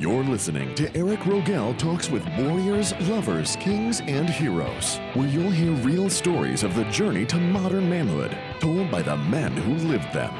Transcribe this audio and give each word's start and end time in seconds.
You're 0.00 0.22
listening 0.22 0.76
to 0.76 0.96
Eric 0.96 1.18
Rogell 1.22 1.76
Talks 1.76 2.08
with 2.08 2.24
Warriors, 2.38 2.94
Lovers, 3.08 3.56
Kings, 3.56 4.00
and 4.02 4.30
Heroes, 4.30 4.98
where 5.14 5.26
you'll 5.26 5.50
hear 5.50 5.72
real 5.72 6.08
stories 6.08 6.62
of 6.62 6.76
the 6.76 6.84
journey 6.84 7.26
to 7.26 7.36
modern 7.36 7.90
manhood, 7.90 8.38
told 8.60 8.92
by 8.92 9.02
the 9.02 9.16
men 9.16 9.50
who 9.50 9.74
lived 9.88 10.12
them. 10.12 10.32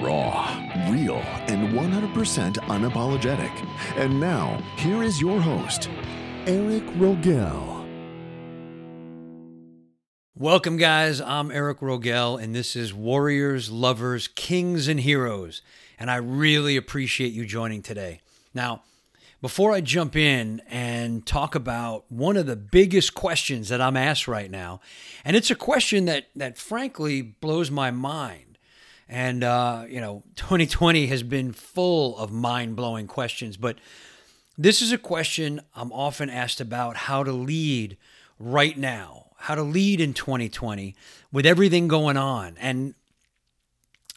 Raw, 0.00 0.46
real, 0.88 1.16
and 1.48 1.74
100% 1.74 2.54
unapologetic. 2.58 3.50
And 3.96 4.20
now, 4.20 4.62
here 4.76 5.02
is 5.02 5.20
your 5.20 5.40
host, 5.40 5.90
Eric 6.46 6.84
Rogell. 6.94 7.84
Welcome, 10.36 10.76
guys. 10.76 11.20
I'm 11.20 11.50
Eric 11.50 11.80
Rogell, 11.80 12.40
and 12.40 12.54
this 12.54 12.76
is 12.76 12.94
Warriors, 12.94 13.68
Lovers, 13.68 14.28
Kings, 14.28 14.86
and 14.86 15.00
Heroes. 15.00 15.60
And 15.98 16.08
I 16.08 16.16
really 16.16 16.76
appreciate 16.76 17.32
you 17.32 17.46
joining 17.46 17.82
today. 17.82 18.20
Now, 18.56 18.82
before 19.40 19.72
I 19.72 19.80
jump 19.80 20.16
in 20.16 20.60
and 20.68 21.24
talk 21.24 21.54
about 21.54 22.10
one 22.10 22.36
of 22.36 22.46
the 22.46 22.56
biggest 22.56 23.14
questions 23.14 23.68
that 23.68 23.80
I'm 23.80 23.96
asked 23.96 24.26
right 24.26 24.50
now, 24.50 24.80
and 25.24 25.36
it's 25.36 25.50
a 25.50 25.54
question 25.54 26.06
that 26.06 26.26
that 26.34 26.58
frankly 26.58 27.22
blows 27.22 27.70
my 27.70 27.90
mind. 27.92 28.58
And 29.08 29.44
uh, 29.44 29.84
you 29.88 30.00
know, 30.00 30.24
2020 30.36 31.06
has 31.06 31.22
been 31.22 31.52
full 31.52 32.18
of 32.18 32.32
mind-blowing 32.32 33.06
questions, 33.06 33.56
but 33.56 33.76
this 34.58 34.82
is 34.82 34.90
a 34.90 34.98
question 34.98 35.60
I'm 35.74 35.92
often 35.92 36.30
asked 36.30 36.60
about 36.60 36.96
how 36.96 37.22
to 37.22 37.32
lead 37.32 37.98
right 38.38 38.76
now 38.76 39.26
how 39.38 39.54
to 39.54 39.62
lead 39.62 40.00
in 40.00 40.14
2020 40.14 40.94
with 41.30 41.46
everything 41.46 41.88
going 41.88 42.16
on. 42.16 42.56
And 42.58 42.94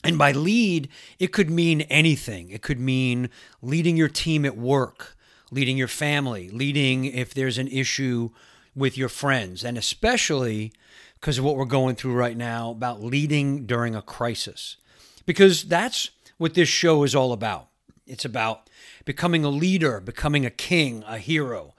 and 0.04 0.18
by 0.18 0.32
lead, 0.32 0.90
it 1.18 1.34
could 1.34 1.50
mean 1.50 1.82
anything. 1.82 2.50
It 2.50 2.62
could 2.62 2.80
mean 2.80 3.30
leading 3.62 3.98
your 3.98 4.08
team 4.08 4.46
at 4.46 4.58
work, 4.58 5.18
leading 5.52 5.78
your 5.78 5.88
family, 5.88 6.50
leading 6.50 7.06
if 7.06 7.34
there's 7.34 7.58
an 7.58 7.68
issue 7.68 8.30
with 8.76 8.98
your 8.98 9.10
friends, 9.10 9.64
and 9.64 9.78
especially 9.78 10.72
because 11.20 11.38
of 11.38 11.44
what 11.44 11.58
we're 11.58 11.66
going 11.66 11.96
through 11.96 12.14
right 12.14 12.38
now 12.38 12.72
about 12.72 13.04
leading 13.04 13.66
during 13.66 13.96
a 13.96 14.02
crisis. 14.02 14.78
Because 15.26 15.64
that's 15.64 16.12
what 16.38 16.54
this 16.54 16.70
show 16.70 17.04
is 17.04 17.14
all 17.14 17.34
about. 17.34 17.68
It's 18.08 18.26
about 18.26 18.70
becoming 19.06 19.44
a 19.44 19.50
leader, 19.50 20.00
becoming 20.00 20.46
a 20.46 20.50
king, 20.50 21.04
a 21.06 21.18
hero, 21.18 21.74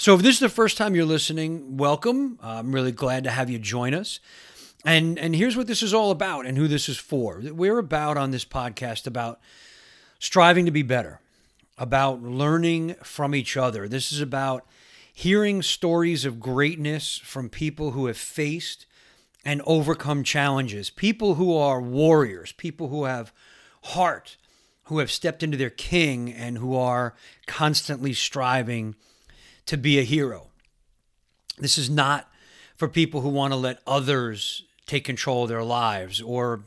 so 0.00 0.14
if 0.14 0.22
this 0.22 0.36
is 0.36 0.40
the 0.40 0.48
first 0.48 0.78
time 0.78 0.94
you're 0.94 1.04
listening, 1.04 1.76
welcome. 1.76 2.38
I'm 2.42 2.74
really 2.74 2.90
glad 2.90 3.24
to 3.24 3.30
have 3.30 3.50
you 3.50 3.58
join 3.58 3.92
us. 3.92 4.18
And 4.84 5.18
and 5.18 5.36
here's 5.36 5.56
what 5.56 5.66
this 5.66 5.82
is 5.82 5.92
all 5.92 6.10
about 6.10 6.46
and 6.46 6.56
who 6.56 6.66
this 6.66 6.88
is 6.88 6.96
for. 6.96 7.40
We're 7.44 7.78
about 7.78 8.16
on 8.16 8.30
this 8.30 8.44
podcast 8.44 9.06
about 9.06 9.40
striving 10.18 10.64
to 10.64 10.70
be 10.70 10.82
better, 10.82 11.20
about 11.76 12.22
learning 12.22 12.94
from 13.02 13.34
each 13.34 13.56
other. 13.56 13.88
This 13.88 14.10
is 14.12 14.20
about 14.20 14.66
hearing 15.12 15.60
stories 15.60 16.24
of 16.24 16.40
greatness 16.40 17.18
from 17.18 17.50
people 17.50 17.90
who 17.90 18.06
have 18.06 18.16
faced 18.16 18.86
and 19.44 19.60
overcome 19.66 20.22
challenges, 20.22 20.90
people 20.90 21.34
who 21.34 21.54
are 21.54 21.80
warriors, 21.80 22.52
people 22.52 22.88
who 22.88 23.04
have 23.04 23.32
heart, 23.82 24.36
who 24.84 24.98
have 24.98 25.10
stepped 25.10 25.42
into 25.42 25.56
their 25.56 25.70
king 25.70 26.32
and 26.32 26.58
who 26.58 26.74
are 26.74 27.14
constantly 27.46 28.12
striving 28.12 28.94
to 29.66 29.76
be 29.76 29.98
a 29.98 30.02
hero. 30.02 30.48
This 31.58 31.76
is 31.78 31.90
not 31.90 32.30
for 32.76 32.88
people 32.88 33.20
who 33.20 33.28
want 33.28 33.52
to 33.52 33.56
let 33.56 33.80
others 33.86 34.62
take 34.90 35.04
control 35.04 35.44
of 35.44 35.48
their 35.48 35.62
lives 35.62 36.20
or 36.20 36.60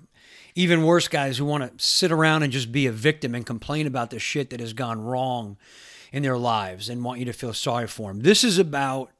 even 0.56 0.84
worse 0.84 1.08
guys 1.08 1.38
who 1.38 1.46
want 1.46 1.78
to 1.78 1.86
sit 1.86 2.12
around 2.12 2.44
and 2.44 2.54
just 2.54 2.72
be 2.72 2.88
a 2.88 2.92
victim 2.92 3.36
and 3.36 3.46
complain 3.46 3.86
about 3.86 4.12
the 4.12 4.20
shit 4.20 4.50
that 4.52 4.60
has 4.60 4.74
gone 4.74 5.02
wrong 5.02 5.58
in 6.12 6.24
their 6.24 6.38
lives 6.38 6.90
and 6.90 7.04
want 7.04 7.20
you 7.20 7.26
to 7.26 7.34
feel 7.34 7.54
sorry 7.54 7.88
for 7.88 8.12
them. 8.12 8.22
This 8.22 8.44
is 8.44 8.58
about 8.58 9.12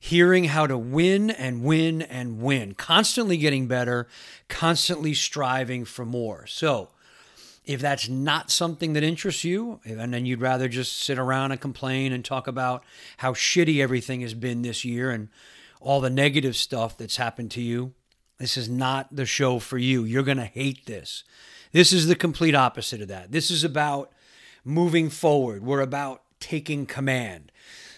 hearing 0.00 0.44
how 0.44 0.66
to 0.66 0.78
win 0.78 1.30
and 1.30 1.62
win 1.62 2.02
and 2.02 2.40
win, 2.40 2.74
constantly 2.74 3.36
getting 3.36 3.66
better, 3.66 4.08
constantly 4.48 5.12
striving 5.14 5.84
for 5.84 6.04
more. 6.04 6.46
So, 6.46 6.88
if 7.66 7.80
that's 7.80 8.08
not 8.08 8.50
something 8.50 8.94
that 8.94 9.04
interests 9.04 9.44
you, 9.44 9.80
and 9.84 10.12
then 10.12 10.24
you'd 10.24 10.40
rather 10.40 10.66
just 10.66 10.98
sit 10.98 11.18
around 11.18 11.52
and 11.52 11.60
complain 11.60 12.12
and 12.12 12.24
talk 12.24 12.48
about 12.48 12.82
how 13.18 13.34
shitty 13.34 13.80
everything 13.80 14.22
has 14.22 14.32
been 14.34 14.62
this 14.62 14.84
year 14.84 15.10
and 15.10 15.28
all 15.78 16.00
the 16.00 16.10
negative 16.10 16.56
stuff 16.56 16.96
that's 16.96 17.16
happened 17.16 17.50
to 17.52 17.60
you, 17.60 17.92
this 18.40 18.56
is 18.56 18.68
not 18.68 19.14
the 19.14 19.26
show 19.26 19.60
for 19.60 19.78
you. 19.78 20.02
You're 20.04 20.24
going 20.24 20.38
to 20.38 20.44
hate 20.44 20.86
this. 20.86 21.22
This 21.72 21.92
is 21.92 22.08
the 22.08 22.16
complete 22.16 22.54
opposite 22.54 23.00
of 23.00 23.08
that. 23.08 23.30
This 23.30 23.50
is 23.50 23.62
about 23.62 24.10
moving 24.64 25.08
forward. 25.10 25.62
We're 25.62 25.80
about 25.80 26.22
taking 26.40 26.86
command. 26.86 27.52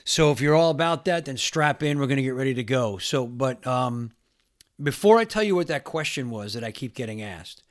So 0.04 0.30
if 0.30 0.40
you're 0.40 0.54
all 0.54 0.70
about 0.70 1.04
that, 1.06 1.24
then 1.24 1.36
strap 1.38 1.82
in. 1.82 1.98
We're 1.98 2.06
going 2.06 2.16
to 2.18 2.22
get 2.22 2.34
ready 2.34 2.54
to 2.54 2.64
go. 2.64 2.98
So, 2.98 3.26
but 3.26 3.66
um, 3.66 4.10
before 4.82 5.18
I 5.18 5.24
tell 5.24 5.42
you 5.42 5.54
what 5.54 5.68
that 5.68 5.84
question 5.84 6.28
was 6.28 6.54
that 6.54 6.64
I 6.64 6.72
keep 6.72 6.94
getting 6.94 7.22
asked, 7.22 7.62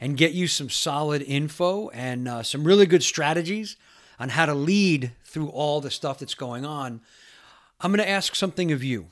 and 0.00 0.16
get 0.16 0.32
you 0.32 0.46
some 0.46 0.70
solid 0.70 1.22
info 1.22 1.90
and 1.90 2.26
uh, 2.26 2.42
some 2.42 2.64
really 2.64 2.86
good 2.86 3.02
strategies 3.02 3.76
on 4.18 4.30
how 4.30 4.46
to 4.46 4.54
lead 4.54 5.12
through 5.24 5.48
all 5.48 5.80
the 5.80 5.90
stuff 5.90 6.18
that's 6.18 6.34
going 6.34 6.64
on, 6.64 7.00
I'm 7.80 7.90
going 7.90 8.04
to 8.04 8.08
ask 8.08 8.34
something 8.34 8.72
of 8.72 8.82
you. 8.82 9.08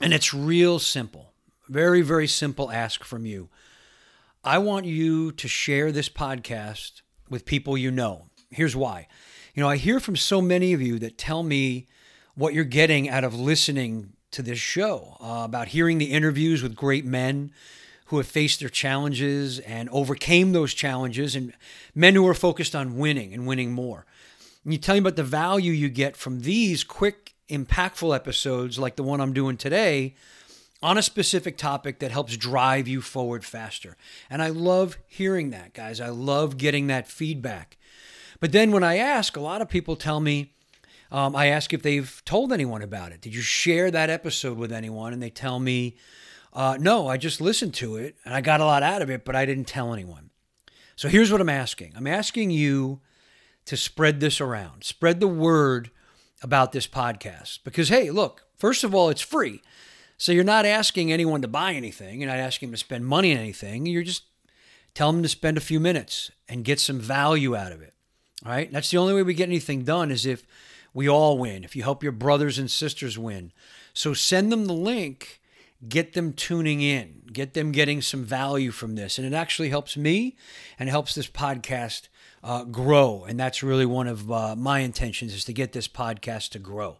And 0.00 0.14
it's 0.14 0.32
real 0.32 0.78
simple. 0.78 1.27
Very, 1.68 2.00
very 2.00 2.26
simple 2.26 2.70
ask 2.70 3.04
from 3.04 3.26
you. 3.26 3.50
I 4.42 4.56
want 4.56 4.86
you 4.86 5.32
to 5.32 5.48
share 5.48 5.92
this 5.92 6.08
podcast 6.08 7.02
with 7.28 7.44
people 7.44 7.76
you 7.76 7.90
know. 7.90 8.26
Here's 8.50 8.74
why. 8.74 9.06
You 9.54 9.62
know, 9.62 9.68
I 9.68 9.76
hear 9.76 10.00
from 10.00 10.16
so 10.16 10.40
many 10.40 10.72
of 10.72 10.80
you 10.80 10.98
that 11.00 11.18
tell 11.18 11.42
me 11.42 11.86
what 12.34 12.54
you're 12.54 12.64
getting 12.64 13.08
out 13.10 13.22
of 13.22 13.38
listening 13.38 14.14
to 14.30 14.40
this 14.40 14.58
show, 14.58 15.18
uh, 15.20 15.42
about 15.44 15.68
hearing 15.68 15.98
the 15.98 16.12
interviews 16.12 16.62
with 16.62 16.74
great 16.74 17.04
men 17.04 17.50
who 18.06 18.16
have 18.16 18.26
faced 18.26 18.60
their 18.60 18.70
challenges 18.70 19.58
and 19.58 19.90
overcame 19.90 20.52
those 20.52 20.72
challenges, 20.72 21.36
and 21.36 21.52
men 21.94 22.14
who 22.14 22.26
are 22.26 22.34
focused 22.34 22.74
on 22.74 22.96
winning 22.96 23.34
and 23.34 23.46
winning 23.46 23.72
more. 23.72 24.06
And 24.64 24.72
you 24.72 24.78
tell 24.78 24.94
me 24.94 25.00
about 25.00 25.16
the 25.16 25.22
value 25.22 25.72
you 25.72 25.90
get 25.90 26.16
from 26.16 26.40
these 26.40 26.82
quick, 26.82 27.34
impactful 27.50 28.14
episodes 28.14 28.78
like 28.78 28.96
the 28.96 29.02
one 29.02 29.20
I'm 29.20 29.34
doing 29.34 29.58
today 29.58 30.14
on 30.82 30.96
a 30.96 31.02
specific 31.02 31.56
topic 31.56 31.98
that 31.98 32.10
helps 32.10 32.36
drive 32.36 32.86
you 32.86 33.00
forward 33.00 33.44
faster. 33.44 33.96
And 34.30 34.42
I 34.42 34.48
love 34.48 34.98
hearing 35.06 35.50
that, 35.50 35.74
guys. 35.74 36.00
I 36.00 36.08
love 36.08 36.56
getting 36.56 36.86
that 36.86 37.08
feedback. 37.08 37.76
But 38.40 38.52
then 38.52 38.70
when 38.70 38.84
I 38.84 38.96
ask, 38.96 39.36
a 39.36 39.40
lot 39.40 39.60
of 39.60 39.68
people 39.68 39.96
tell 39.96 40.20
me, 40.20 40.52
um, 41.10 41.34
I 41.34 41.46
ask 41.46 41.72
if 41.72 41.82
they've 41.82 42.22
told 42.24 42.52
anyone 42.52 42.82
about 42.82 43.12
it. 43.12 43.20
Did 43.20 43.34
you 43.34 43.40
share 43.40 43.90
that 43.90 44.10
episode 44.10 44.58
with 44.58 44.72
anyone? 44.72 45.12
And 45.12 45.22
they 45.22 45.30
tell 45.30 45.58
me, 45.58 45.96
uh, 46.52 46.76
no, 46.80 47.08
I 47.08 47.16
just 47.16 47.40
listened 47.40 47.74
to 47.74 47.96
it 47.96 48.16
and 48.24 48.34
I 48.34 48.40
got 48.40 48.60
a 48.60 48.64
lot 48.64 48.82
out 48.82 49.02
of 49.02 49.10
it, 49.10 49.24
but 49.24 49.34
I 49.34 49.46
didn't 49.46 49.66
tell 49.66 49.92
anyone. 49.92 50.30
So 50.96 51.08
here's 51.08 51.32
what 51.32 51.40
I'm 51.40 51.48
asking 51.48 51.94
I'm 51.96 52.06
asking 52.06 52.50
you 52.50 53.00
to 53.64 53.76
spread 53.76 54.20
this 54.20 54.40
around, 54.40 54.84
spread 54.84 55.20
the 55.20 55.28
word 55.28 55.90
about 56.42 56.72
this 56.72 56.86
podcast. 56.86 57.60
Because, 57.64 57.88
hey, 57.88 58.10
look, 58.10 58.44
first 58.56 58.84
of 58.84 58.94
all, 58.94 59.08
it's 59.08 59.20
free. 59.20 59.62
So 60.18 60.32
you're 60.32 60.44
not 60.44 60.66
asking 60.66 61.10
anyone 61.10 61.42
to 61.42 61.48
buy 61.48 61.72
anything, 61.72 62.20
you're 62.20 62.30
not 62.30 62.38
asking 62.38 62.68
them 62.68 62.74
to 62.74 62.78
spend 62.78 63.06
money 63.06 63.32
on 63.32 63.38
anything. 63.38 63.86
You're 63.86 64.02
just 64.02 64.24
telling 64.94 65.16
them 65.16 65.22
to 65.22 65.28
spend 65.28 65.56
a 65.56 65.60
few 65.60 65.80
minutes 65.80 66.30
and 66.48 66.64
get 66.64 66.80
some 66.80 67.00
value 67.00 67.56
out 67.56 67.72
of 67.72 67.80
it. 67.80 67.94
All 68.44 68.52
right. 68.52 68.70
That's 68.72 68.90
the 68.90 68.98
only 68.98 69.14
way 69.14 69.22
we 69.22 69.34
get 69.34 69.48
anything 69.48 69.84
done 69.84 70.10
is 70.10 70.26
if 70.26 70.46
we 70.92 71.08
all 71.08 71.38
win, 71.38 71.64
if 71.64 71.74
you 71.74 71.82
help 71.82 72.02
your 72.02 72.12
brothers 72.12 72.58
and 72.58 72.70
sisters 72.70 73.18
win. 73.18 73.52
So 73.94 74.12
send 74.12 74.52
them 74.52 74.66
the 74.66 74.74
link 74.74 75.40
get 75.86 76.14
them 76.14 76.32
tuning 76.32 76.80
in, 76.80 77.22
get 77.32 77.54
them 77.54 77.70
getting 77.70 78.02
some 78.02 78.24
value 78.24 78.70
from 78.70 78.96
this. 78.96 79.18
And 79.18 79.26
it 79.26 79.36
actually 79.36 79.68
helps 79.68 79.96
me 79.96 80.36
and 80.78 80.88
helps 80.88 81.14
this 81.14 81.28
podcast 81.28 82.08
uh, 82.42 82.64
grow. 82.64 83.24
And 83.28 83.38
that's 83.38 83.62
really 83.62 83.86
one 83.86 84.08
of 84.08 84.30
uh, 84.30 84.56
my 84.56 84.80
intentions 84.80 85.34
is 85.34 85.44
to 85.44 85.52
get 85.52 85.72
this 85.72 85.86
podcast 85.86 86.50
to 86.50 86.58
grow. 86.58 86.98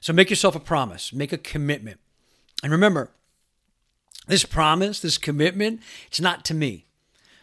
So 0.00 0.12
make 0.12 0.30
yourself 0.30 0.54
a 0.54 0.60
promise, 0.60 1.12
make 1.12 1.32
a 1.32 1.38
commitment. 1.38 2.00
And 2.62 2.72
remember, 2.72 3.10
this 4.28 4.44
promise, 4.44 5.00
this 5.00 5.18
commitment, 5.18 5.80
it's 6.06 6.20
not 6.20 6.44
to 6.46 6.54
me. 6.54 6.86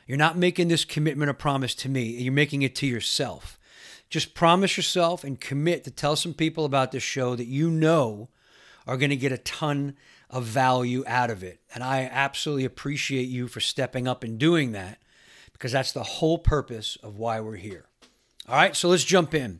You're 0.07 0.17
not 0.17 0.37
making 0.37 0.69
this 0.69 0.85
commitment 0.85 1.29
a 1.29 1.33
promise 1.33 1.75
to 1.75 1.89
me. 1.89 2.03
You're 2.03 2.33
making 2.33 2.61
it 2.61 2.75
to 2.77 2.87
yourself. 2.87 3.59
Just 4.09 4.33
promise 4.33 4.75
yourself 4.75 5.23
and 5.23 5.39
commit 5.39 5.83
to 5.83 5.91
tell 5.91 6.15
some 6.15 6.33
people 6.33 6.65
about 6.65 6.91
this 6.91 7.03
show 7.03 7.35
that 7.35 7.45
you 7.45 7.69
know 7.69 8.29
are 8.87 8.97
going 8.97 9.11
to 9.11 9.15
get 9.15 9.31
a 9.31 9.37
ton 9.37 9.95
of 10.29 10.45
value 10.45 11.03
out 11.05 11.29
of 11.29 11.43
it. 11.43 11.59
And 11.75 11.83
I 11.83 12.09
absolutely 12.11 12.65
appreciate 12.65 13.27
you 13.27 13.47
for 13.47 13.59
stepping 13.59 14.07
up 14.07 14.23
and 14.23 14.39
doing 14.39 14.71
that 14.71 14.99
because 15.53 15.71
that's 15.73 15.91
the 15.91 16.03
whole 16.03 16.39
purpose 16.39 16.97
of 17.03 17.17
why 17.17 17.39
we're 17.39 17.57
here. 17.57 17.85
All 18.47 18.55
right, 18.55 18.75
so 18.75 18.89
let's 18.89 19.03
jump 19.03 19.35
in. 19.35 19.59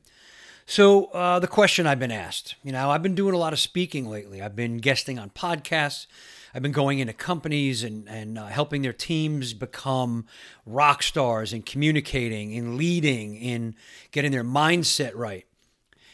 So, 0.70 1.06
uh, 1.06 1.40
the 1.40 1.48
question 1.48 1.88
I've 1.88 1.98
been 1.98 2.12
asked, 2.12 2.54
you 2.64 2.72
know, 2.72 2.92
I've 2.92 3.02
been 3.02 3.16
doing 3.16 3.34
a 3.34 3.40
lot 3.40 3.54
of 3.54 3.60
speaking 3.60 4.08
lately. 4.08 4.40
I've 4.40 4.56
been 4.56 4.78
guesting 4.78 5.18
on 5.18 5.32
podcasts. 5.32 6.06
I've 6.54 6.62
been 6.62 6.72
going 6.72 7.00
into 7.00 7.12
companies 7.12 7.84
and, 7.84 8.08
and 8.08 8.38
uh, 8.38 8.46
helping 8.46 8.84
their 8.84 8.94
teams 8.94 9.56
become 9.56 10.28
rock 10.68 11.02
stars 11.02 11.54
and 11.54 11.66
communicating, 11.66 12.56
and 12.56 12.78
leading, 12.78 13.36
in 13.36 13.74
getting 14.12 14.32
their 14.32 14.44
mindset 14.44 15.14
right. 15.16 15.48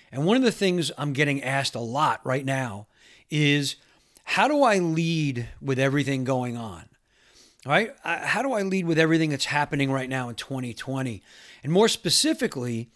And 0.09 0.25
one 0.25 0.37
of 0.37 0.43
the 0.43 0.53
things 0.53 0.89
I'm 0.97 1.11
getting 1.11 1.43
asked 1.43 1.75
a 1.75 1.81
lot 1.81 2.21
right 2.25 2.45
now 2.45 2.87
is 3.29 3.75
how 4.23 4.47
do 4.47 4.63
I 4.63 4.79
lead 4.79 5.49
with 5.61 5.79
everything 5.79 6.23
going 6.23 6.55
on? 6.55 6.85
Right? 7.65 7.93
How 8.03 8.41
do 8.41 8.53
I 8.53 8.61
lead 8.61 8.85
with 8.85 8.99
everything 8.99 9.31
that's 9.31 9.45
happening 9.45 9.91
right 9.91 10.07
now 10.07 10.29
in 10.29 10.35
2020? 10.35 11.21
And 11.61 11.73
more 11.73 11.89
specifically, 11.89 12.89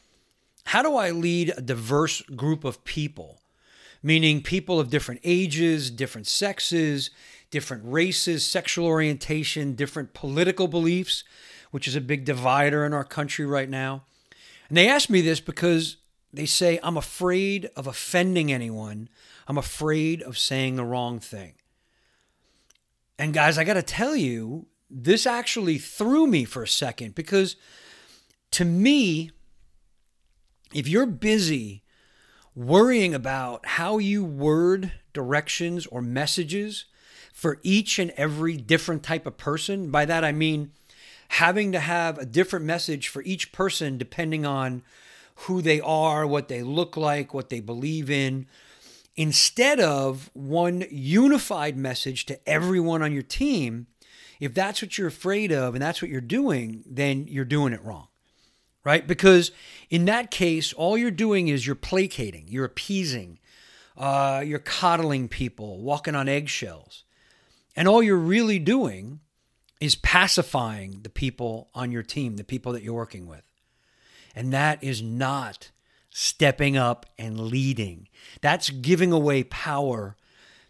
how 0.65 0.81
do 0.81 0.95
I 0.95 1.11
lead 1.11 1.53
a 1.55 1.61
diverse 1.61 2.21
group 2.21 2.63
of 2.63 2.83
people? 2.83 3.41
Meaning 4.01 4.41
people 4.41 4.79
of 4.79 4.89
different 4.89 5.21
ages, 5.23 5.91
different 5.91 6.27
sexes, 6.27 7.09
different 7.51 7.83
races, 7.85 8.45
sexual 8.45 8.85
orientation, 8.85 9.75
different 9.75 10.13
political 10.13 10.67
beliefs, 10.67 11.23
which 11.71 11.87
is 11.87 11.95
a 11.95 12.01
big 12.01 12.25
divider 12.25 12.85
in 12.85 12.93
our 12.93 13.03
country 13.03 13.45
right 13.45 13.69
now. 13.69 14.03
And 14.69 14.77
they 14.77 14.87
ask 14.87 15.09
me 15.09 15.21
this 15.21 15.39
because 15.39 15.97
they 16.31 16.45
say, 16.45 16.79
I'm 16.83 16.97
afraid 16.97 17.69
of 17.75 17.87
offending 17.87 18.51
anyone. 18.51 19.09
I'm 19.47 19.57
afraid 19.57 20.21
of 20.21 20.37
saying 20.37 20.75
the 20.75 20.85
wrong 20.85 21.19
thing. 21.19 21.53
And 23.17 23.33
guys, 23.33 23.57
I 23.57 23.63
got 23.63 23.73
to 23.73 23.83
tell 23.83 24.15
you, 24.15 24.67
this 24.89 25.25
actually 25.27 25.77
threw 25.77 26.25
me 26.25 26.45
for 26.45 26.63
a 26.63 26.67
second 26.67 27.15
because 27.15 27.55
to 28.51 28.65
me, 28.65 29.31
if 30.73 30.87
you're 30.87 31.05
busy 31.05 31.83
worrying 32.55 33.13
about 33.13 33.65
how 33.65 33.97
you 33.97 34.23
word 34.23 34.91
directions 35.13 35.85
or 35.87 36.01
messages 36.01 36.85
for 37.33 37.59
each 37.63 37.99
and 37.99 38.11
every 38.11 38.57
different 38.57 39.01
type 39.01 39.25
of 39.25 39.37
person, 39.37 39.89
by 39.91 40.05
that 40.05 40.25
I 40.25 40.31
mean 40.31 40.71
having 41.29 41.71
to 41.71 41.79
have 41.79 42.17
a 42.17 42.25
different 42.25 42.65
message 42.65 43.07
for 43.07 43.21
each 43.23 43.51
person 43.51 43.97
depending 43.97 44.45
on 44.45 44.83
who 45.43 45.61
they 45.61 45.79
are, 45.79 46.27
what 46.27 46.49
they 46.49 46.61
look 46.61 46.97
like, 46.97 47.33
what 47.33 47.49
they 47.49 47.61
believe 47.61 48.09
in, 48.09 48.45
instead 49.15 49.79
of 49.79 50.29
one 50.33 50.83
unified 50.91 51.77
message 51.77 52.25
to 52.25 52.49
everyone 52.49 53.01
on 53.01 53.13
your 53.13 53.23
team. 53.23 53.87
If 54.41 54.53
that's 54.53 54.81
what 54.81 54.97
you're 54.97 55.07
afraid 55.07 55.51
of 55.51 55.75
and 55.75 55.81
that's 55.81 56.01
what 56.01 56.11
you're 56.11 56.19
doing, 56.19 56.83
then 56.85 57.25
you're 57.29 57.45
doing 57.45 57.71
it 57.71 57.83
wrong, 57.83 58.08
right? 58.83 59.05
Because 59.05 59.51
in 59.89 60.05
that 60.05 60.31
case, 60.31 60.73
all 60.73 60.97
you're 60.97 61.11
doing 61.11 61.47
is 61.47 61.65
you're 61.65 61.75
placating, 61.75 62.45
you're 62.47 62.65
appeasing, 62.65 63.39
uh, 63.97 64.41
you're 64.45 64.59
coddling 64.59 65.27
people, 65.27 65.81
walking 65.81 66.15
on 66.15 66.29
eggshells. 66.29 67.03
And 67.75 67.87
all 67.87 68.01
you're 68.01 68.17
really 68.17 68.59
doing 68.59 69.19
is 69.79 69.95
pacifying 69.95 71.01
the 71.03 71.09
people 71.09 71.69
on 71.73 71.91
your 71.91 72.03
team, 72.03 72.35
the 72.35 72.43
people 72.43 72.73
that 72.73 72.83
you're 72.83 72.93
working 72.93 73.27
with. 73.27 73.43
And 74.35 74.53
that 74.53 74.83
is 74.83 75.01
not 75.01 75.71
stepping 76.09 76.77
up 76.77 77.05
and 77.17 77.39
leading. 77.39 78.07
That's 78.41 78.69
giving 78.69 79.11
away 79.11 79.43
power 79.43 80.15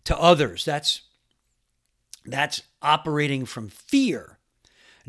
to 0.06 0.18
others. 0.18 0.66
That's 0.66 1.04
that's 2.26 2.64
operating 2.82 3.46
from 3.46 3.70
fear, 3.70 4.39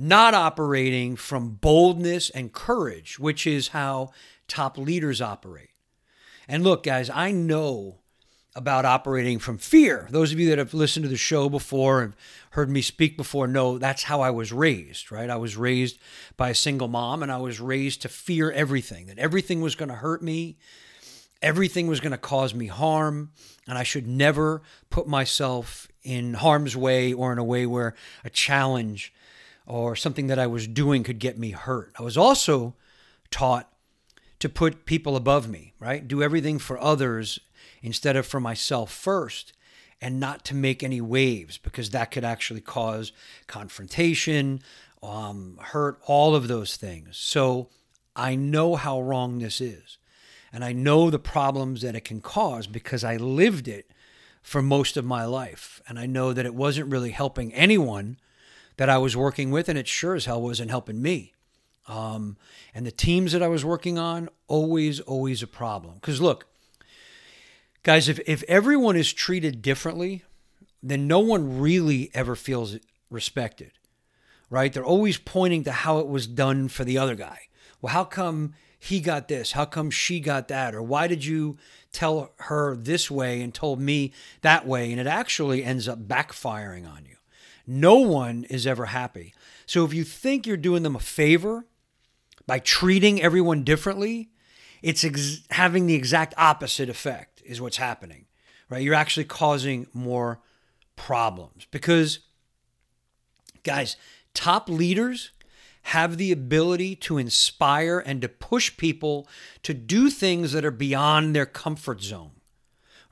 not 0.00 0.32
operating 0.32 1.14
from 1.14 1.50
boldness 1.50 2.30
and 2.30 2.52
courage, 2.52 3.18
which 3.18 3.46
is 3.46 3.68
how 3.68 4.10
top 4.48 4.78
leaders 4.78 5.20
operate. 5.20 5.70
And 6.48 6.64
look, 6.64 6.82
guys, 6.84 7.10
I 7.10 7.32
know 7.32 7.98
about 8.56 8.84
operating 8.84 9.38
from 9.38 9.58
fear. 9.58 10.08
Those 10.10 10.32
of 10.32 10.40
you 10.40 10.48
that 10.48 10.58
have 10.58 10.74
listened 10.74 11.04
to 11.04 11.08
the 11.08 11.16
show 11.16 11.48
before 11.48 12.02
and 12.02 12.14
heard 12.52 12.70
me 12.70 12.82
speak 12.82 13.16
before 13.16 13.46
know 13.46 13.78
that's 13.78 14.04
how 14.04 14.22
I 14.22 14.30
was 14.30 14.52
raised, 14.52 15.12
right? 15.12 15.30
I 15.30 15.36
was 15.36 15.56
raised 15.56 15.98
by 16.36 16.48
a 16.48 16.54
single 16.54 16.88
mom 16.88 17.22
and 17.22 17.30
I 17.30 17.36
was 17.36 17.60
raised 17.60 18.02
to 18.02 18.08
fear 18.08 18.50
everything, 18.50 19.06
that 19.06 19.18
everything 19.18 19.60
was 19.60 19.74
going 19.74 19.90
to 19.90 19.94
hurt 19.96 20.22
me, 20.22 20.56
everything 21.42 21.86
was 21.86 22.00
going 22.00 22.10
to 22.12 22.18
cause 22.18 22.54
me 22.54 22.66
harm, 22.66 23.32
and 23.68 23.78
I 23.78 23.82
should 23.82 24.08
never 24.08 24.62
put 24.88 25.06
myself 25.06 25.86
in 26.02 26.34
harm's 26.34 26.76
way 26.76 27.12
or 27.12 27.32
in 27.32 27.38
a 27.38 27.44
way 27.44 27.66
where 27.66 27.94
a 28.24 28.30
challenge 28.30 29.12
or 29.70 29.94
something 29.94 30.26
that 30.26 30.38
I 30.38 30.48
was 30.48 30.66
doing 30.66 31.04
could 31.04 31.20
get 31.20 31.38
me 31.38 31.52
hurt. 31.52 31.92
I 31.96 32.02
was 32.02 32.16
also 32.16 32.74
taught 33.30 33.72
to 34.40 34.48
put 34.48 34.84
people 34.84 35.14
above 35.14 35.48
me, 35.48 35.74
right? 35.78 36.06
Do 36.06 36.22
everything 36.22 36.58
for 36.58 36.80
others 36.80 37.38
instead 37.80 38.16
of 38.16 38.26
for 38.26 38.40
myself 38.40 38.90
first 38.90 39.52
and 40.00 40.18
not 40.18 40.44
to 40.46 40.56
make 40.56 40.82
any 40.82 41.00
waves 41.00 41.56
because 41.56 41.90
that 41.90 42.10
could 42.10 42.24
actually 42.24 42.60
cause 42.60 43.12
confrontation, 43.46 44.60
um, 45.04 45.58
hurt, 45.62 46.00
all 46.06 46.34
of 46.34 46.48
those 46.48 46.76
things. 46.76 47.16
So 47.16 47.68
I 48.16 48.34
know 48.34 48.74
how 48.74 49.00
wrong 49.00 49.38
this 49.38 49.60
is. 49.60 49.98
And 50.52 50.64
I 50.64 50.72
know 50.72 51.10
the 51.10 51.20
problems 51.20 51.82
that 51.82 51.94
it 51.94 52.04
can 52.04 52.20
cause 52.20 52.66
because 52.66 53.04
I 53.04 53.16
lived 53.16 53.68
it 53.68 53.88
for 54.42 54.62
most 54.62 54.96
of 54.96 55.04
my 55.04 55.24
life. 55.24 55.80
And 55.86 55.96
I 55.96 56.06
know 56.06 56.32
that 56.32 56.46
it 56.46 56.56
wasn't 56.56 56.90
really 56.90 57.12
helping 57.12 57.54
anyone 57.54 58.16
that 58.80 58.88
I 58.88 58.96
was 58.96 59.14
working 59.14 59.50
with, 59.50 59.68
and 59.68 59.78
it 59.78 59.86
sure 59.86 60.14
as 60.16 60.24
hell 60.24 60.40
wasn't 60.40 60.70
helping 60.70 61.02
me. 61.02 61.34
Um, 61.86 62.38
and 62.74 62.86
the 62.86 62.90
teams 62.90 63.32
that 63.32 63.42
I 63.42 63.48
was 63.48 63.64
working 63.64 63.98
on, 63.98 64.30
always, 64.48 65.00
always 65.00 65.42
a 65.42 65.46
problem. 65.46 65.96
Because 65.96 66.20
look, 66.20 66.46
Guys, 67.82 68.10
if, 68.10 68.20
if 68.26 68.42
everyone 68.42 68.94
is 68.94 69.12
treated 69.12 69.62
differently, 69.62 70.22
then 70.82 71.06
no 71.06 71.18
one 71.18 71.60
really 71.60 72.10
ever 72.12 72.36
feels 72.36 72.76
respected, 73.08 73.72
right? 74.50 74.72
They're 74.72 74.84
always 74.84 75.16
pointing 75.16 75.64
to 75.64 75.72
how 75.72 75.98
it 75.98 76.06
was 76.06 76.26
done 76.26 76.68
for 76.68 76.84
the 76.84 76.98
other 76.98 77.14
guy. 77.14 77.38
Well, 77.80 77.94
how 77.94 78.04
come 78.04 78.52
he 78.78 79.00
got 79.00 79.28
this? 79.28 79.52
How 79.52 79.64
come 79.64 79.90
she 79.90 80.20
got 80.20 80.48
that? 80.48 80.74
Or 80.74 80.82
why 80.82 81.06
did 81.06 81.24
you 81.24 81.56
tell 81.90 82.32
her 82.36 82.76
this 82.76 83.10
way 83.10 83.40
and 83.40 83.54
told 83.54 83.80
me 83.80 84.12
that 84.42 84.66
way? 84.66 84.90
And 84.90 85.00
it 85.00 85.06
actually 85.06 85.64
ends 85.64 85.88
up 85.88 86.06
backfiring 86.06 86.86
on 86.86 87.06
you. 87.06 87.16
No 87.66 87.96
one 87.96 88.44
is 88.44 88.66
ever 88.66 88.86
happy. 88.86 89.34
So 89.66 89.84
if 89.84 89.94
you 89.94 90.04
think 90.04 90.46
you're 90.46 90.56
doing 90.56 90.82
them 90.82 90.96
a 90.96 91.00
favor 91.00 91.66
by 92.46 92.58
treating 92.58 93.22
everyone 93.22 93.62
differently, 93.62 94.30
it's 94.82 95.04
ex- 95.04 95.42
having 95.50 95.86
the 95.86 95.94
exact 95.94 96.34
opposite 96.36 96.88
effect 96.88 97.42
is 97.44 97.60
what's 97.60 97.76
happening, 97.76 98.26
right? 98.68 98.82
You're 98.82 98.94
actually 98.94 99.24
causing 99.24 99.86
more 99.92 100.40
problems 100.96 101.66
because, 101.70 102.20
guys, 103.62 103.96
top 104.34 104.68
leaders 104.68 105.30
have 105.82 106.16
the 106.16 106.32
ability 106.32 106.94
to 106.94 107.18
inspire 107.18 107.98
and 107.98 108.20
to 108.22 108.28
push 108.28 108.76
people 108.76 109.26
to 109.62 109.72
do 109.72 110.10
things 110.10 110.52
that 110.52 110.64
are 110.64 110.70
beyond 110.70 111.34
their 111.34 111.46
comfort 111.46 112.02
zone, 112.02 112.32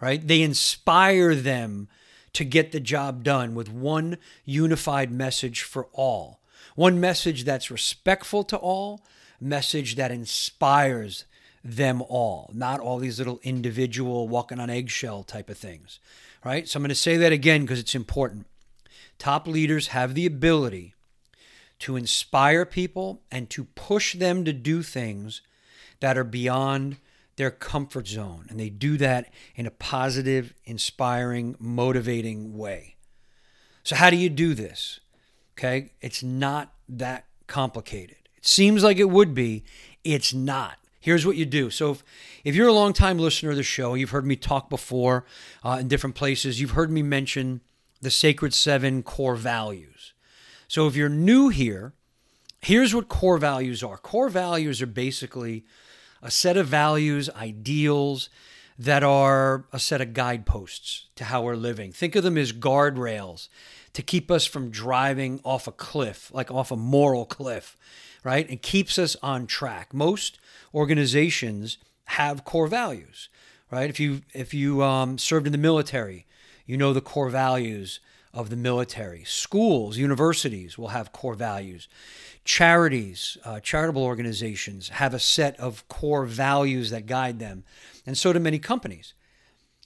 right? 0.01 0.27
They 0.27 0.43
inspire 0.43 1.35
them 1.35 1.89
to 2.33 2.45
get 2.45 2.73
the 2.73 2.81
job 2.81 3.25
done 3.25 3.55
with 3.55 3.71
one 3.71 4.19
unified 4.45 5.11
message 5.11 5.63
for 5.63 5.89
all. 5.93 6.41
One 6.75 7.01
message 7.01 7.45
that's 7.45 7.71
respectful 7.71 8.45
to 8.45 8.57
all, 8.57 9.01
message 9.41 9.97
that 9.97 10.11
inspires 10.11 11.25
them 11.65 12.03
all, 12.03 12.51
not 12.55 12.81
all 12.81 12.99
these 12.99 13.19
little 13.19 13.41
individual 13.43 14.29
walking 14.29 14.61
on 14.61 14.71
eggshell 14.71 15.23
type 15.23 15.51
of 15.51 15.59
things, 15.59 15.99
right? 16.45 16.69
So 16.69 16.79
I'm 16.79 16.83
going 16.83 16.89
to 16.91 16.95
say 16.95 17.17
that 17.17 17.33
again 17.33 17.63
because 17.63 17.79
it's 17.79 17.95
important. 17.95 18.47
Top 19.19 19.47
leaders 19.47 19.89
have 19.89 20.15
the 20.15 20.27
ability 20.27 20.95
to 21.81 21.97
inspire 21.97 22.65
people 22.65 23.23
and 23.31 23.51
to 23.51 23.65
push 23.65 24.15
them 24.15 24.45
to 24.45 24.53
do 24.53 24.83
things 24.83 25.43
that 26.01 26.17
are 26.17 26.25
beyond 26.25 26.97
their 27.39 27.51
comfort 27.53 28.07
zone. 28.07 28.47
And 28.51 28.61
they 28.61 28.69
do 28.69 28.99
that 28.99 29.33
in 29.55 29.65
a 29.65 29.71
positive, 29.71 30.53
inspiring, 30.65 31.57
motivating 31.59 32.59
way. 32.59 32.97
So, 33.85 33.97
how 33.97 34.11
do 34.11 34.17
you 34.17 34.29
do 34.29 34.53
this? 34.53 35.01
Okay, 35.57 35.93
it's 36.03 36.23
not 36.23 36.75
that 36.89 37.25
complicated. 37.47 38.17
It 38.37 38.47
seems 38.47 38.85
like 38.85 38.99
it 38.99 39.09
would 39.09 39.35
be, 39.35 39.65
it's 40.05 40.35
not. 40.35 40.79
Here's 41.01 41.25
what 41.25 41.37
you 41.37 41.47
do. 41.47 41.71
So, 41.71 41.93
if, 41.93 42.05
if 42.45 42.55
you're 42.55 42.69
a 42.69 42.73
long-time 42.73 43.19
listener 43.19 43.51
of 43.51 43.57
the 43.57 43.63
show, 43.63 43.95
you've 43.95 44.11
heard 44.11 44.27
me 44.27 44.37
talk 44.37 44.69
before 44.69 45.25
uh, 45.65 45.79
in 45.81 45.89
different 45.89 46.17
places, 46.17 46.61
you've 46.61 46.73
heard 46.73 46.91
me 46.91 47.03
mention 47.03 47.61
the 48.03 48.11
Sacred 48.11 48.53
Seven 48.53 49.03
core 49.03 49.37
values. 49.37 50.13
So, 50.67 50.89
if 50.89 50.97
you're 50.97 51.09
new 51.09 51.49
here, 51.51 51.95
here's 52.61 52.95
what 52.95 53.09
core 53.09 53.39
values 53.39 53.85
are 53.85 53.97
core 53.97 54.29
values 54.29 54.83
are 54.83 54.87
basically 54.87 55.65
a 56.23 56.31
set 56.31 56.57
of 56.57 56.67
values, 56.67 57.31
ideals 57.31 58.29
that 58.79 59.03
are 59.03 59.65
a 59.73 59.79
set 59.79 60.01
of 60.01 60.15
guideposts 60.15 61.07
to 61.17 61.25
how 61.25 61.43
we're 61.43 61.57
living. 61.57 61.93
Think 61.93 62.15
of 62.15 62.23
them 62.23 62.39
as 62.39 62.53
guardrails 62.53 63.49
to 63.93 64.03
keep 64.03 64.31
us 64.31 64.47
from 64.47 64.71
driving 64.71 65.41
off 65.45 65.67
a 65.67 65.73
cliff, 65.73 66.31
like 66.33 66.51
off 66.51 66.71
a 66.71 66.77
moral 66.77 67.27
cliff, 67.27 67.77
right? 68.23 68.49
It 68.49 68.63
keeps 68.63 68.99
us 68.99 69.17
on 69.23 69.47
track. 69.47 69.93
Most 69.93 70.39
organizations 70.73 71.79
have 72.05 72.45
core 72.45 72.69
values, 72.69 73.29
right? 73.71 73.91
If 73.91 73.99
you 73.99 74.23
if 74.33 74.55
you 74.55 74.83
um, 74.83 75.19
served 75.19 75.47
in 75.47 75.53
the 75.53 75.59
military, 75.59 76.27
you 76.65 76.77
know 76.77 76.93
the 76.93 77.01
core 77.01 77.31
values 77.31 77.99
of 78.33 78.51
the 78.51 78.57
military. 78.57 79.25
Schools, 79.25 79.97
universities 79.97 80.77
will 80.77 80.89
have 80.89 81.13
core 81.13 81.35
values. 81.35 81.89
Charities, 82.45 83.37
uh, 83.45 83.61
charitable 83.61 84.05
organizations 84.05 84.91
have 84.91 85.15
a 85.15 85.19
set 85.19 85.59
of 85.59 85.87
core 85.89 86.25
values 86.25 86.91
that 86.91 87.07
guide 87.07 87.39
them, 87.39 87.65
and 88.07 88.17
so 88.17 88.33
do 88.33 88.39
many 88.39 88.59
companies. 88.59 89.15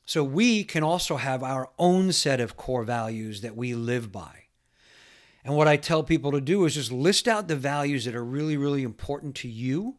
So 0.05 0.25
we 0.25 0.65
can 0.65 0.83
also 0.83 1.17
have 1.17 1.43
our 1.43 1.71
own 1.79 2.13
set 2.13 2.41
of 2.41 2.57
core 2.57 2.85
values 2.85 3.41
that 3.41 3.57
we 3.57 3.75
live 3.75 4.11
by. 4.11 4.43
And 5.45 5.57
what 5.57 5.69
I 5.69 5.77
tell 5.77 6.03
people 6.03 6.33
to 6.33 6.41
do 6.41 6.65
is 6.65 6.75
just 6.75 6.93
list 6.93 7.27
out 7.27 7.49
the 7.49 7.57
values 7.57 8.05
that 8.05 8.15
are 8.15 8.25
really, 8.25 8.57
really 8.57 8.83
important 8.83 9.35
to 9.37 9.49
you 9.49 9.97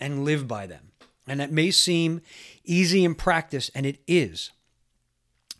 and 0.00 0.24
live 0.24 0.46
by 0.46 0.66
them. 0.66 0.92
And 1.26 1.40
that 1.40 1.52
may 1.52 1.70
seem 1.70 2.20
easy 2.64 3.04
in 3.04 3.14
practice, 3.14 3.70
and 3.74 3.86
it 3.86 4.00
is. 4.06 4.50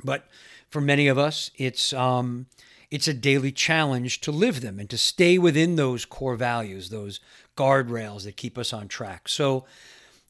But 0.03 0.27
for 0.73 0.81
many 0.81 1.07
of 1.07 1.19
us, 1.19 1.50
it's 1.57 1.93
um, 1.93 2.47
it's 2.91 3.07
a 3.07 3.14
daily 3.14 3.52
challenge 3.52 4.21
to 4.23 4.33
live 4.33 4.62
them 4.62 4.81
and 4.81 4.88
to 4.91 4.99
stay 4.99 5.38
within 5.38 5.76
those 5.76 6.05
core 6.07 6.35
values, 6.35 6.88
those 6.88 7.21
guardrails 7.57 8.25
that 8.25 8.37
keep 8.37 8.57
us 8.57 8.73
on 8.73 8.88
track. 8.88 9.29
So, 9.29 9.67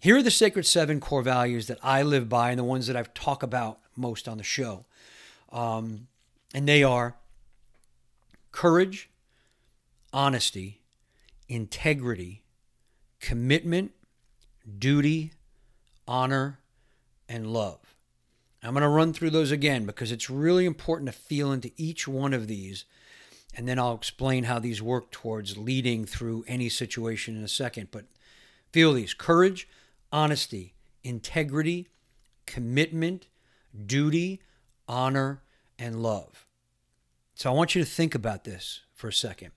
here 0.01 0.17
are 0.17 0.23
the 0.23 0.33
sacred 0.33 0.67
seven 0.67 0.99
core 0.99 1.23
values 1.23 1.69
that 1.69 1.79
I 1.83 2.03
live 2.03 2.29
by 2.29 2.51
and 2.51 2.59
the 2.59 2.65
ones 2.65 2.89
that 2.89 2.97
I've 2.97 3.15
talked 3.15 3.45
about 3.45 3.79
most 3.97 4.29
on 4.29 4.37
the 4.37 4.45
show. 4.45 4.85
Um, 5.53 6.09
and 6.53 6.69
they 6.69 6.83
are 6.83 7.15
courage, 8.51 9.09
honesty, 10.13 10.81
integrity, 11.49 12.43
commitment, 13.21 13.93
duty, 14.79 15.33
honor, 16.09 16.59
and 17.29 17.47
love. 17.47 17.92
I'm 18.63 18.75
going 18.75 18.83
to 18.83 18.89
run 18.89 19.13
through 19.13 19.31
those 19.31 19.51
again 19.51 19.87
because 19.87 20.13
it's 20.13 20.31
really 20.31 20.67
important 20.67 21.09
to 21.09 21.13
feel 21.13 21.51
into 21.53 21.73
each 21.77 22.07
one 22.07 22.33
of 22.33 22.47
these. 22.47 22.85
And 23.55 23.69
then 23.69 23.79
I'll 23.79 23.95
explain 23.95 24.45
how 24.45 24.59
these 24.59 24.81
work 24.81 25.11
towards 25.11 25.59
leading 25.59 26.05
through 26.07 26.45
any 26.47 26.69
situation 26.69 27.37
in 27.37 27.43
a 27.43 27.49
second. 27.49 27.89
But 27.91 28.05
feel 28.73 28.93
these 28.93 29.15
courage, 29.15 29.69
honesty, 30.13 30.75
integrity, 31.03 31.89
commitment, 32.47 33.27
duty, 33.87 34.41
honor, 34.87 35.43
and 35.79 36.03
love. 36.03 36.47
So 37.35 37.51
I 37.51 37.55
want 37.55 37.75
you 37.75 37.83
to 37.83 37.91
think 37.91 38.15
about 38.15 38.45
this 38.45 38.83
for 38.95 39.09
a 39.09 39.13
second. 39.13 39.51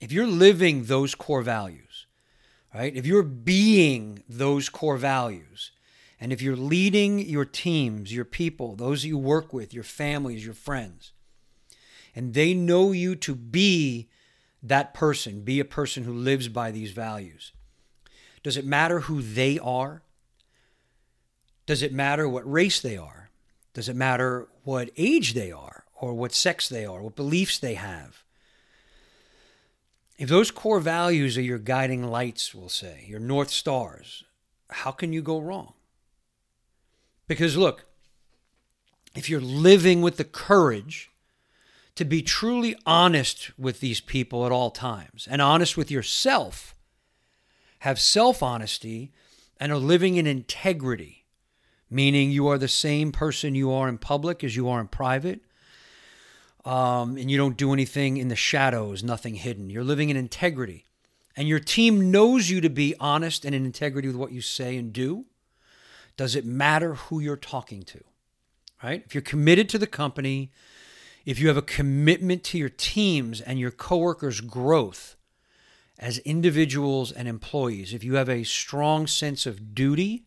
If 0.00 0.12
you're 0.12 0.26
living 0.26 0.84
those 0.84 1.14
core 1.14 1.42
values, 1.42 2.06
right? 2.74 2.94
If 2.94 3.06
you're 3.06 3.22
being 3.22 4.22
those 4.28 4.68
core 4.68 4.98
values, 4.98 5.70
and 6.24 6.32
if 6.32 6.40
you're 6.40 6.56
leading 6.56 7.18
your 7.18 7.44
teams, 7.44 8.10
your 8.10 8.24
people, 8.24 8.76
those 8.76 9.04
you 9.04 9.18
work 9.18 9.52
with, 9.52 9.74
your 9.74 9.84
families, 9.84 10.42
your 10.42 10.54
friends, 10.54 11.12
and 12.16 12.32
they 12.32 12.54
know 12.54 12.92
you 12.92 13.14
to 13.14 13.34
be 13.34 14.08
that 14.62 14.94
person, 14.94 15.42
be 15.42 15.60
a 15.60 15.66
person 15.66 16.04
who 16.04 16.14
lives 16.14 16.48
by 16.48 16.70
these 16.70 16.92
values, 16.92 17.52
does 18.42 18.56
it 18.56 18.64
matter 18.64 19.00
who 19.00 19.20
they 19.20 19.58
are? 19.58 20.00
Does 21.66 21.82
it 21.82 21.92
matter 21.92 22.26
what 22.26 22.50
race 22.50 22.80
they 22.80 22.96
are? 22.96 23.28
Does 23.74 23.90
it 23.90 23.94
matter 23.94 24.48
what 24.62 24.92
age 24.96 25.34
they 25.34 25.52
are, 25.52 25.84
or 25.94 26.14
what 26.14 26.32
sex 26.32 26.70
they 26.70 26.86
are, 26.86 27.02
what 27.02 27.16
beliefs 27.16 27.58
they 27.58 27.74
have? 27.74 28.24
If 30.16 30.30
those 30.30 30.50
core 30.50 30.80
values 30.80 31.36
are 31.36 31.42
your 31.42 31.58
guiding 31.58 32.02
lights, 32.04 32.54
we'll 32.54 32.70
say, 32.70 33.04
your 33.06 33.20
North 33.20 33.50
Stars, 33.50 34.24
how 34.70 34.90
can 34.90 35.12
you 35.12 35.20
go 35.20 35.38
wrong? 35.38 35.74
Because 37.26 37.56
look, 37.56 37.86
if 39.14 39.30
you're 39.30 39.40
living 39.40 40.02
with 40.02 40.16
the 40.16 40.24
courage 40.24 41.10
to 41.94 42.04
be 42.04 42.22
truly 42.22 42.76
honest 42.84 43.56
with 43.58 43.80
these 43.80 44.00
people 44.00 44.44
at 44.44 44.52
all 44.52 44.70
times 44.70 45.28
and 45.30 45.40
honest 45.40 45.76
with 45.76 45.90
yourself, 45.90 46.74
have 47.80 48.00
self 48.00 48.42
honesty, 48.42 49.12
and 49.60 49.70
are 49.70 49.78
living 49.78 50.16
in 50.16 50.26
integrity, 50.26 51.24
meaning 51.88 52.30
you 52.30 52.48
are 52.48 52.58
the 52.58 52.68
same 52.68 53.12
person 53.12 53.54
you 53.54 53.70
are 53.70 53.88
in 53.88 53.98
public 53.98 54.42
as 54.42 54.56
you 54.56 54.68
are 54.68 54.80
in 54.80 54.88
private. 54.88 55.40
Um, 56.64 57.18
and 57.18 57.30
you 57.30 57.36
don't 57.36 57.58
do 57.58 57.74
anything 57.74 58.16
in 58.16 58.28
the 58.28 58.36
shadows, 58.36 59.04
nothing 59.04 59.34
hidden. 59.34 59.68
You're 59.68 59.84
living 59.84 60.08
in 60.08 60.16
integrity. 60.16 60.86
And 61.36 61.46
your 61.46 61.60
team 61.60 62.10
knows 62.10 62.48
you 62.48 62.62
to 62.62 62.70
be 62.70 62.94
honest 62.98 63.44
and 63.44 63.54
in 63.54 63.66
integrity 63.66 64.08
with 64.08 64.16
what 64.16 64.32
you 64.32 64.40
say 64.40 64.78
and 64.78 64.90
do 64.90 65.26
does 66.16 66.36
it 66.36 66.44
matter 66.44 66.94
who 66.94 67.20
you're 67.20 67.36
talking 67.36 67.82
to? 67.82 68.00
Right? 68.82 69.02
If 69.06 69.14
you're 69.14 69.22
committed 69.22 69.68
to 69.70 69.78
the 69.78 69.86
company, 69.86 70.50
if 71.24 71.38
you 71.38 71.48
have 71.48 71.56
a 71.56 71.62
commitment 71.62 72.44
to 72.44 72.58
your 72.58 72.68
teams 72.68 73.40
and 73.40 73.58
your 73.58 73.70
coworkers' 73.70 74.40
growth 74.40 75.16
as 75.98 76.18
individuals 76.18 77.10
and 77.10 77.26
employees, 77.26 77.94
if 77.94 78.04
you 78.04 78.14
have 78.14 78.28
a 78.28 78.44
strong 78.44 79.06
sense 79.06 79.46
of 79.46 79.74
duty, 79.74 80.26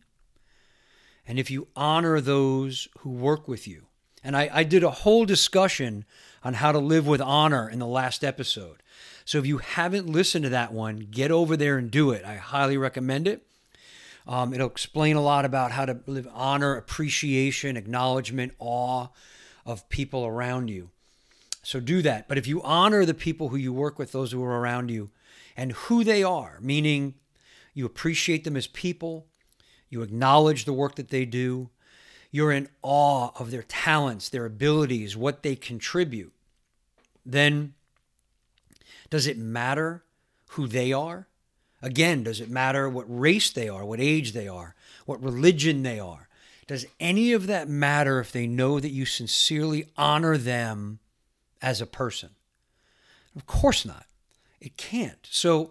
and 1.26 1.38
if 1.38 1.50
you 1.50 1.68
honor 1.76 2.20
those 2.20 2.88
who 3.00 3.10
work 3.10 3.46
with 3.46 3.68
you. 3.68 3.84
And 4.24 4.36
I, 4.36 4.50
I 4.52 4.64
did 4.64 4.82
a 4.82 4.90
whole 4.90 5.24
discussion 5.24 6.04
on 6.42 6.54
how 6.54 6.72
to 6.72 6.78
live 6.78 7.06
with 7.06 7.20
honor 7.20 7.68
in 7.68 7.78
the 7.78 7.86
last 7.86 8.24
episode. 8.24 8.82
So 9.24 9.38
if 9.38 9.46
you 9.46 9.58
haven't 9.58 10.08
listened 10.08 10.44
to 10.44 10.50
that 10.50 10.72
one, 10.72 11.06
get 11.10 11.30
over 11.30 11.56
there 11.56 11.76
and 11.76 11.90
do 11.90 12.10
it. 12.10 12.24
I 12.24 12.36
highly 12.36 12.76
recommend 12.76 13.28
it. 13.28 13.46
Um, 14.28 14.52
it'll 14.52 14.68
explain 14.68 15.16
a 15.16 15.22
lot 15.22 15.46
about 15.46 15.72
how 15.72 15.86
to 15.86 16.00
live 16.06 16.28
honor, 16.32 16.76
appreciation, 16.76 17.78
acknowledgement, 17.78 18.52
awe 18.58 19.08
of 19.64 19.88
people 19.88 20.26
around 20.26 20.68
you. 20.68 20.90
So 21.62 21.80
do 21.80 22.02
that. 22.02 22.28
But 22.28 22.36
if 22.36 22.46
you 22.46 22.62
honor 22.62 23.06
the 23.06 23.14
people 23.14 23.48
who 23.48 23.56
you 23.56 23.72
work 23.72 23.98
with, 23.98 24.12
those 24.12 24.32
who 24.32 24.44
are 24.44 24.60
around 24.60 24.90
you, 24.90 25.10
and 25.56 25.72
who 25.72 26.04
they 26.04 26.22
are, 26.22 26.58
meaning 26.60 27.14
you 27.72 27.86
appreciate 27.86 28.44
them 28.44 28.56
as 28.56 28.66
people, 28.66 29.26
you 29.88 30.02
acknowledge 30.02 30.66
the 30.66 30.74
work 30.74 30.96
that 30.96 31.08
they 31.08 31.24
do, 31.24 31.70
you're 32.30 32.52
in 32.52 32.68
awe 32.82 33.30
of 33.40 33.50
their 33.50 33.62
talents, 33.62 34.28
their 34.28 34.44
abilities, 34.44 35.16
what 35.16 35.42
they 35.42 35.56
contribute, 35.56 36.32
then 37.24 37.72
does 39.08 39.26
it 39.26 39.38
matter 39.38 40.04
who 40.50 40.66
they 40.68 40.92
are? 40.92 41.26
Again, 41.80 42.24
does 42.24 42.40
it 42.40 42.50
matter 42.50 42.88
what 42.88 43.06
race 43.08 43.50
they 43.50 43.68
are, 43.68 43.84
what 43.84 44.00
age 44.00 44.32
they 44.32 44.48
are, 44.48 44.74
what 45.06 45.22
religion 45.22 45.82
they 45.82 46.00
are? 46.00 46.28
Does 46.66 46.86
any 47.00 47.32
of 47.32 47.46
that 47.46 47.68
matter 47.68 48.20
if 48.20 48.32
they 48.32 48.46
know 48.46 48.80
that 48.80 48.90
you 48.90 49.06
sincerely 49.06 49.86
honor 49.96 50.36
them 50.36 50.98
as 51.62 51.80
a 51.80 51.86
person? 51.86 52.30
Of 53.36 53.46
course 53.46 53.84
not. 53.84 54.06
It 54.60 54.76
can't. 54.76 55.26
So, 55.30 55.70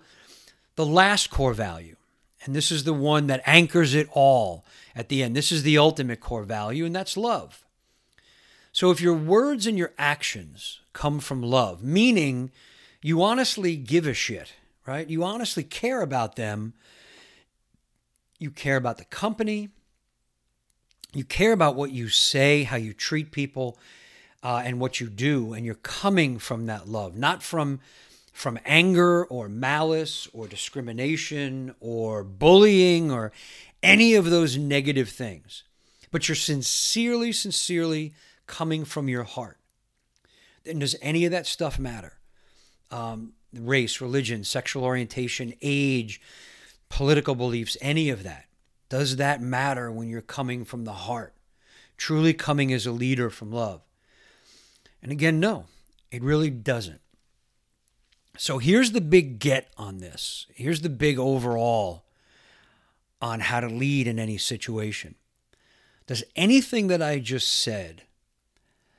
the 0.75 0.85
last 0.85 1.29
core 1.29 1.53
value, 1.53 1.97
and 2.45 2.55
this 2.55 2.71
is 2.71 2.83
the 2.83 2.93
one 2.93 3.27
that 3.27 3.43
anchors 3.45 3.93
it 3.93 4.07
all 4.11 4.63
at 4.95 5.09
the 5.09 5.21
end, 5.21 5.35
this 5.35 5.51
is 5.51 5.63
the 5.63 5.77
ultimate 5.77 6.21
core 6.21 6.43
value, 6.43 6.85
and 6.85 6.95
that's 6.95 7.17
love. 7.17 7.65
So, 8.71 8.89
if 8.89 9.01
your 9.01 9.15
words 9.15 9.67
and 9.67 9.77
your 9.77 9.93
actions 9.97 10.79
come 10.93 11.19
from 11.19 11.43
love, 11.43 11.83
meaning 11.83 12.51
you 13.01 13.21
honestly 13.21 13.75
give 13.75 14.07
a 14.07 14.13
shit 14.13 14.53
right? 14.87 15.07
You 15.09 15.23
honestly 15.23 15.63
care 15.63 16.01
about 16.01 16.35
them. 16.37 16.73
You 18.39 18.49
care 18.49 18.77
about 18.77 18.97
the 18.97 19.05
company. 19.05 19.69
You 21.13 21.25
care 21.25 21.51
about 21.51 21.75
what 21.75 21.91
you 21.91 22.09
say, 22.09 22.63
how 22.63 22.77
you 22.77 22.93
treat 22.93 23.31
people, 23.31 23.77
uh, 24.43 24.61
and 24.63 24.79
what 24.79 24.99
you 24.99 25.09
do. 25.09 25.53
And 25.53 25.65
you're 25.65 25.75
coming 25.75 26.39
from 26.39 26.65
that 26.67 26.87
love, 26.87 27.15
not 27.15 27.43
from 27.43 27.79
from 28.31 28.59
anger 28.65 29.25
or 29.25 29.49
malice 29.49 30.27
or 30.31 30.47
discrimination 30.47 31.73
or 31.79 32.23
bullying 32.23 33.09
or 33.11 33.31
any 33.81 34.13
of 34.13 34.29
those 34.29 34.55
negative 34.55 35.09
things. 35.09 35.63
But 36.11 36.29
you're 36.29 36.35
sincerely, 36.35 37.31
sincerely 37.31 38.13
coming 38.45 38.85
from 38.85 39.09
your 39.09 39.23
heart. 39.23 39.57
Then 40.65 40.77
does 40.77 40.95
any 41.01 41.25
of 41.25 41.31
that 41.31 41.47
stuff 41.47 41.79
matter? 41.79 42.19
Um, 42.91 43.33
race, 43.53 44.01
religion, 44.01 44.43
sexual 44.43 44.83
orientation, 44.83 45.53
age, 45.61 46.21
political 46.89 47.35
beliefs, 47.35 47.77
any 47.81 48.09
of 48.09 48.23
that. 48.23 48.45
Does 48.89 49.17
that 49.17 49.41
matter 49.41 49.91
when 49.91 50.09
you're 50.09 50.21
coming 50.21 50.63
from 50.63 50.85
the 50.85 50.93
heart? 50.93 51.33
Truly 51.97 52.33
coming 52.33 52.71
as 52.71 52.85
a 52.85 52.91
leader 52.91 53.29
from 53.29 53.51
love? 53.51 53.81
And 55.01 55.11
again, 55.11 55.39
no, 55.39 55.65
it 56.11 56.21
really 56.21 56.49
doesn't. 56.49 57.01
So 58.37 58.59
here's 58.59 58.91
the 58.91 59.01
big 59.01 59.39
get 59.39 59.71
on 59.77 59.97
this. 59.97 60.45
Here's 60.53 60.81
the 60.81 60.89
big 60.89 61.17
overall 61.17 62.05
on 63.21 63.39
how 63.39 63.59
to 63.59 63.67
lead 63.67 64.07
in 64.07 64.19
any 64.19 64.37
situation. 64.37 65.15
Does 66.05 66.23
anything 66.35 66.87
that 66.87 67.01
I 67.01 67.19
just 67.19 67.51
said 67.51 68.03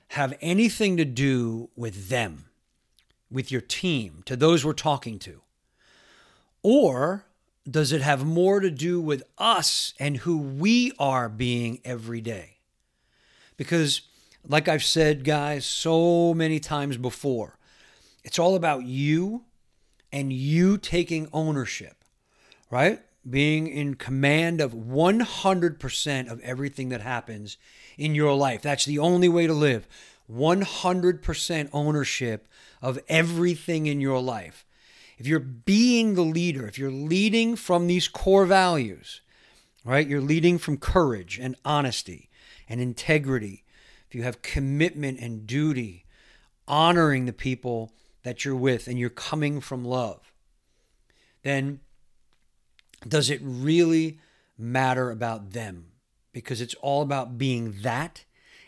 have 0.09 0.37
anything 0.41 0.97
to 0.97 1.05
do 1.05 1.71
with 1.77 2.09
them? 2.09 2.48
With 3.31 3.51
your 3.53 3.61
team, 3.61 4.23
to 4.25 4.37
those 4.37 4.65
we're 4.65 4.73
talking 4.73 5.19
to? 5.21 5.43
Or 6.63 7.25
does 7.69 7.93
it 7.93 8.01
have 8.01 8.25
more 8.25 8.61
to 8.61 8.71
do 8.71 9.01
with 9.01 9.23
us 9.37 9.93
and 9.99 10.19
who 10.19 10.39
we 10.39 10.93
are 10.99 11.29
being 11.29 11.81
every 11.85 12.21
day? 12.21 12.57
Because 13.57 14.03
like 14.47 14.69
I've 14.69 14.85
said, 14.85 15.25
guys, 15.25 15.67
so 15.67 16.33
many 16.33 16.59
times 16.59 16.97
before, 16.97 17.59
it's 18.25 18.39
all 18.39 18.55
about 18.55 18.85
you 18.85 19.45
and 20.13 20.33
you 20.33 20.79
taking 20.79 21.29
ownership, 21.33 22.05
right? 22.71 23.03
Being 23.29 23.67
in 23.67 23.95
command 23.95 24.61
of 24.61 24.73
100% 24.73 26.31
of 26.31 26.41
everything 26.41 26.89
that 26.89 27.03
happens 27.03 27.59
in 27.99 28.15
your 28.15 28.35
life. 28.35 28.63
That's 28.63 28.87
the 28.87 28.99
only 28.99 29.29
way 29.29 29.47
to 29.47 29.53
live. 29.53 29.87
100% 30.33 31.69
ownership 31.73 32.49
of 32.81 32.99
everything 33.09 33.87
in 33.87 34.01
your 34.01 34.21
life. 34.21 34.65
If 35.19 35.27
you're 35.27 35.41
being 35.41 36.15
the 36.15 36.23
leader, 36.23 36.67
if 36.67 36.79
you're 36.79 36.91
leading 36.91 37.57
from 37.57 37.87
these 37.87 38.09
core 38.09 38.47
values, 38.47 39.21
right? 39.85 40.07
You're 40.07 40.21
leading 40.21 40.59
from 40.59 40.77
courage 40.77 41.39
and 41.39 41.57
honesty 41.65 42.29
and 42.69 42.81
integrity. 42.81 43.65
If 44.09 44.15
you 44.15 44.23
have 44.23 44.43
commitment 44.43 45.19
and 45.19 45.47
duty, 45.47 46.05
honoring 46.67 47.25
the 47.27 47.33
people 47.33 47.93
that 48.23 48.45
you're 48.45 48.55
with 48.55 48.87
and 48.87 48.99
you're 48.99 49.11
coming 49.11 49.61
from 49.61 49.85
love, 49.85 50.33
then 51.43 51.81
does 53.07 53.31
it 53.31 53.41
really 53.43 54.19
matter 54.57 55.11
about 55.11 55.51
them? 55.51 55.87
Because 56.33 56.61
it's 56.61 56.75
all 56.75 57.03
about 57.03 57.39
being 57.39 57.77
that 57.83 58.25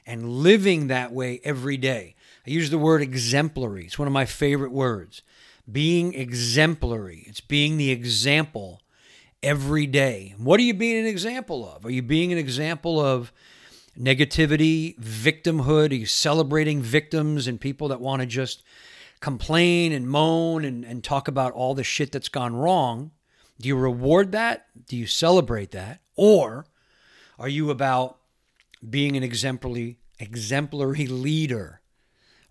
and 0.07 0.29
living 0.29 0.87
that 0.87 1.13
way 1.13 1.41
every 1.45 1.77
day. 1.77 2.15
I 2.47 2.51
use 2.51 2.71
the 2.71 2.79
word 2.79 3.03
exemplary. 3.03 3.85
It's 3.85 3.99
one 3.99 4.09
of 4.09 4.15
my 4.15 4.25
favorite 4.25 4.73
words. 4.73 5.23
Being 5.71 6.15
exemplary. 6.15 7.25
It's 7.27 7.41
being 7.41 7.77
the 7.77 7.91
example 7.91 8.81
every 9.43 9.87
day. 9.87 10.35
What 10.39 10.59
are 10.61 10.65
you 10.65 10.75
being 10.75 10.99
an 10.99 11.07
example 11.07 11.69
of? 11.69 11.85
Are 11.85 11.91
you 11.91 12.03
being 12.03 12.33
an 12.33 12.39
example 12.39 12.99
of 12.99 13.33
negativity, 13.99 14.99
victimhood? 14.99 15.91
Are 15.91 15.97
you 15.97 16.07
celebrating 16.07 16.83
victims 16.83 17.47
and 17.47 17.61
people 17.61 17.89
that 17.89 18.01
want 18.01 18.21
to 18.21 18.27
just 18.27 18.63
complain 19.21 19.93
and 19.93 20.09
moan 20.09 20.65
and, 20.65 20.85
and 20.85 21.05
talk 21.05 21.29
about 21.29 21.53
all 21.53 21.75
the 21.75 21.85
shit 21.85 22.11
that's 22.13 22.29
gone 22.29 22.57
wrong? 22.57 23.11
Do 23.61 23.69
you 23.69 23.77
reward 23.77 24.33
that? 24.33 24.67
Do 24.89 24.97
you 24.97 25.07
celebrate 25.07 25.73
that? 25.73 26.01
Or 26.17 26.67
are 27.39 27.49
you 27.49 27.71
about 27.71 28.19
being 28.89 29.17
an 29.17 29.23
exemplary 29.23 29.99
exemplary 30.21 31.07
leader, 31.07 31.80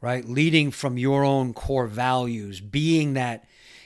right? 0.01 0.25
Leading 0.25 0.71
from 0.71 0.97
your 0.97 1.23
own 1.23 1.53
core 1.53 1.87
values, 1.87 2.61
being 2.61 3.13
that 3.13 3.45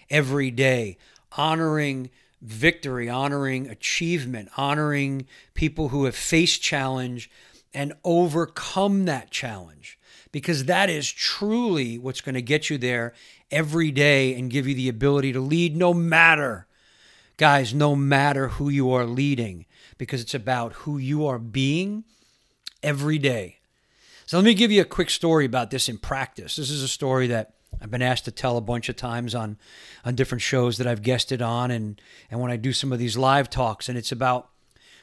every 0.09 0.51
day, 0.51 0.97
honoring 1.37 2.09
victory, 2.41 3.09
honoring 3.09 3.69
achievement, 3.69 4.49
honoring 4.57 5.25
people 5.53 5.89
who 5.89 6.05
have 6.05 6.15
faced 6.15 6.61
challenge 6.61 7.31
and 7.73 7.93
overcome 8.03 9.05
that 9.05 9.31
challenge. 9.31 9.97
Because 10.31 10.65
that 10.65 10.89
is 10.89 11.11
truly 11.11 11.97
what's 11.97 12.21
going 12.21 12.35
to 12.35 12.41
get 12.41 12.69
you 12.69 12.77
there 12.77 13.13
every 13.51 13.91
day 13.91 14.33
and 14.35 14.51
give 14.51 14.67
you 14.67 14.75
the 14.75 14.89
ability 14.89 15.31
to 15.31 15.39
lead 15.39 15.77
no 15.77 15.93
matter, 15.93 16.67
guys, 17.37 17.73
no 17.73 17.95
matter 17.95 18.49
who 18.49 18.69
you 18.69 18.91
are 18.91 19.05
leading, 19.05 19.65
because 19.97 20.21
it's 20.21 20.33
about 20.33 20.73
who 20.73 20.97
you 20.97 21.25
are 21.25 21.39
being 21.39 22.03
every 22.81 23.17
day. 23.17 23.59
So 24.25 24.37
let 24.37 24.45
me 24.45 24.53
give 24.53 24.71
you 24.71 24.81
a 24.81 24.85
quick 24.85 25.09
story 25.09 25.45
about 25.45 25.69
this 25.69 25.89
in 25.89 25.97
practice. 25.97 26.55
This 26.55 26.69
is 26.69 26.81
a 26.81 26.87
story 26.87 27.27
that 27.27 27.53
I've 27.81 27.91
been 27.91 28.01
asked 28.01 28.25
to 28.25 28.31
tell 28.31 28.55
a 28.55 28.61
bunch 28.61 28.87
of 28.87 28.95
times 28.95 29.35
on 29.35 29.57
on 30.05 30.15
different 30.15 30.41
shows 30.41 30.77
that 30.77 30.87
I've 30.87 31.01
guested 31.01 31.41
on, 31.41 31.71
and 31.71 32.01
and 32.31 32.39
when 32.39 32.51
I 32.51 32.55
do 32.55 32.71
some 32.71 32.93
of 32.93 32.99
these 32.99 33.17
live 33.17 33.49
talks, 33.49 33.89
and 33.89 33.97
it's 33.97 34.11
about 34.11 34.49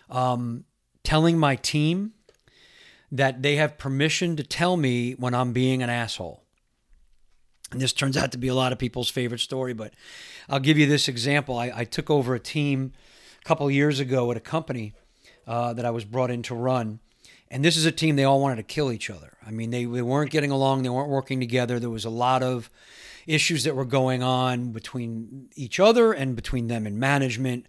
um, 0.08 0.64
telling 1.04 1.38
my 1.38 1.56
team 1.56 2.12
that 3.12 3.42
they 3.42 3.56
have 3.56 3.76
permission 3.76 4.36
to 4.36 4.44
tell 4.44 4.76
me 4.76 5.12
when 5.12 5.34
I'm 5.34 5.52
being 5.52 5.82
an 5.82 5.90
asshole. 5.90 6.44
And 7.72 7.80
this 7.80 7.92
turns 7.92 8.16
out 8.16 8.32
to 8.32 8.38
be 8.38 8.48
a 8.48 8.54
lot 8.54 8.72
of 8.72 8.78
people's 8.78 9.10
favorite 9.10 9.40
story, 9.40 9.74
but 9.74 9.94
I'll 10.48 10.60
give 10.60 10.78
you 10.78 10.86
this 10.86 11.08
example. 11.08 11.58
I, 11.58 11.72
I 11.74 11.84
took 11.84 12.10
over 12.10 12.34
a 12.34 12.40
team 12.40 12.92
a 13.40 13.44
couple 13.44 13.70
years 13.70 14.00
ago 14.00 14.30
at 14.30 14.36
a 14.36 14.40
company 14.40 14.94
uh, 15.46 15.72
that 15.74 15.84
I 15.84 15.90
was 15.90 16.04
brought 16.04 16.30
in 16.30 16.42
to 16.44 16.54
run 16.54 17.00
and 17.50 17.64
this 17.64 17.76
is 17.76 17.84
a 17.84 17.92
team 17.92 18.16
they 18.16 18.24
all 18.24 18.40
wanted 18.40 18.56
to 18.56 18.62
kill 18.62 18.92
each 18.92 19.10
other. 19.10 19.36
I 19.44 19.50
mean, 19.50 19.70
they, 19.70 19.84
they 19.84 20.02
weren't 20.02 20.30
getting 20.30 20.50
along, 20.50 20.82
they 20.82 20.88
weren't 20.88 21.08
working 21.08 21.40
together. 21.40 21.80
There 21.80 21.90
was 21.90 22.04
a 22.04 22.10
lot 22.10 22.42
of 22.42 22.70
issues 23.26 23.64
that 23.64 23.74
were 23.74 23.84
going 23.84 24.22
on 24.22 24.72
between 24.72 25.48
each 25.54 25.80
other 25.80 26.12
and 26.12 26.36
between 26.36 26.68
them 26.68 26.86
and 26.86 26.98
management. 26.98 27.66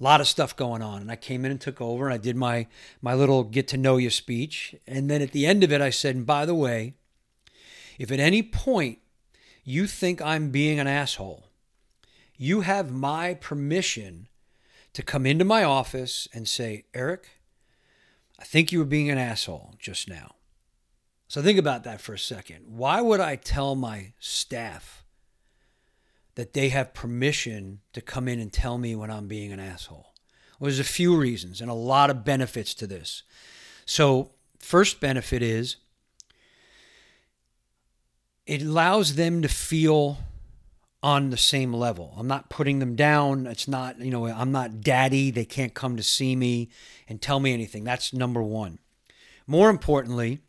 A 0.00 0.02
lot 0.02 0.20
of 0.20 0.26
stuff 0.26 0.56
going 0.56 0.82
on. 0.82 1.02
And 1.02 1.10
I 1.10 1.16
came 1.16 1.44
in 1.44 1.52
and 1.52 1.60
took 1.60 1.80
over 1.80 2.06
and 2.06 2.14
I 2.14 2.18
did 2.18 2.36
my 2.36 2.66
my 3.00 3.14
little 3.14 3.44
get 3.44 3.68
to 3.68 3.76
know 3.76 3.96
you 3.96 4.10
speech. 4.10 4.74
And 4.86 5.08
then 5.08 5.22
at 5.22 5.32
the 5.32 5.46
end 5.46 5.62
of 5.62 5.72
it 5.72 5.80
I 5.80 5.90
said, 5.90 6.16
and 6.16 6.26
by 6.26 6.44
the 6.44 6.54
way, 6.54 6.94
if 7.98 8.10
at 8.10 8.18
any 8.18 8.42
point 8.42 8.98
you 9.64 9.86
think 9.86 10.20
I'm 10.20 10.50
being 10.50 10.80
an 10.80 10.88
asshole, 10.88 11.48
you 12.36 12.62
have 12.62 12.90
my 12.90 13.34
permission 13.34 14.26
to 14.92 15.02
come 15.02 15.24
into 15.26 15.44
my 15.44 15.62
office 15.62 16.26
and 16.34 16.48
say, 16.48 16.84
Eric, 16.92 17.28
I 18.42 18.44
think 18.44 18.72
you 18.72 18.80
were 18.80 18.84
being 18.84 19.08
an 19.08 19.18
asshole 19.18 19.76
just 19.78 20.08
now. 20.08 20.34
So 21.28 21.40
think 21.40 21.60
about 21.60 21.84
that 21.84 22.00
for 22.00 22.12
a 22.12 22.18
second. 22.18 22.64
Why 22.66 23.00
would 23.00 23.20
I 23.20 23.36
tell 23.36 23.76
my 23.76 24.14
staff 24.18 25.04
that 26.34 26.52
they 26.52 26.70
have 26.70 26.92
permission 26.92 27.82
to 27.92 28.00
come 28.00 28.26
in 28.26 28.40
and 28.40 28.52
tell 28.52 28.78
me 28.78 28.96
when 28.96 29.12
I'm 29.12 29.28
being 29.28 29.52
an 29.52 29.60
asshole? 29.60 30.12
Well, 30.58 30.66
there's 30.66 30.80
a 30.80 30.84
few 30.84 31.16
reasons 31.16 31.60
and 31.60 31.70
a 31.70 31.74
lot 31.74 32.10
of 32.10 32.24
benefits 32.24 32.74
to 32.74 32.86
this. 32.88 33.22
So, 33.86 34.32
first 34.58 34.98
benefit 34.98 35.40
is 35.40 35.76
it 38.44 38.60
allows 38.60 39.14
them 39.14 39.40
to 39.42 39.48
feel 39.48 40.18
on 41.02 41.30
the 41.30 41.36
same 41.36 41.72
level. 41.72 42.14
I'm 42.16 42.28
not 42.28 42.48
putting 42.48 42.78
them 42.78 42.94
down. 42.94 43.46
It's 43.46 43.66
not, 43.66 43.98
you 43.98 44.10
know, 44.10 44.26
I'm 44.26 44.52
not 44.52 44.80
daddy. 44.80 45.30
They 45.30 45.44
can't 45.44 45.74
come 45.74 45.96
to 45.96 46.02
see 46.02 46.36
me 46.36 46.70
and 47.08 47.20
tell 47.20 47.40
me 47.40 47.52
anything. 47.52 47.84
That's 47.84 48.12
number 48.12 48.42
one. 48.42 48.78
More 49.46 49.68
importantly, 49.68 50.40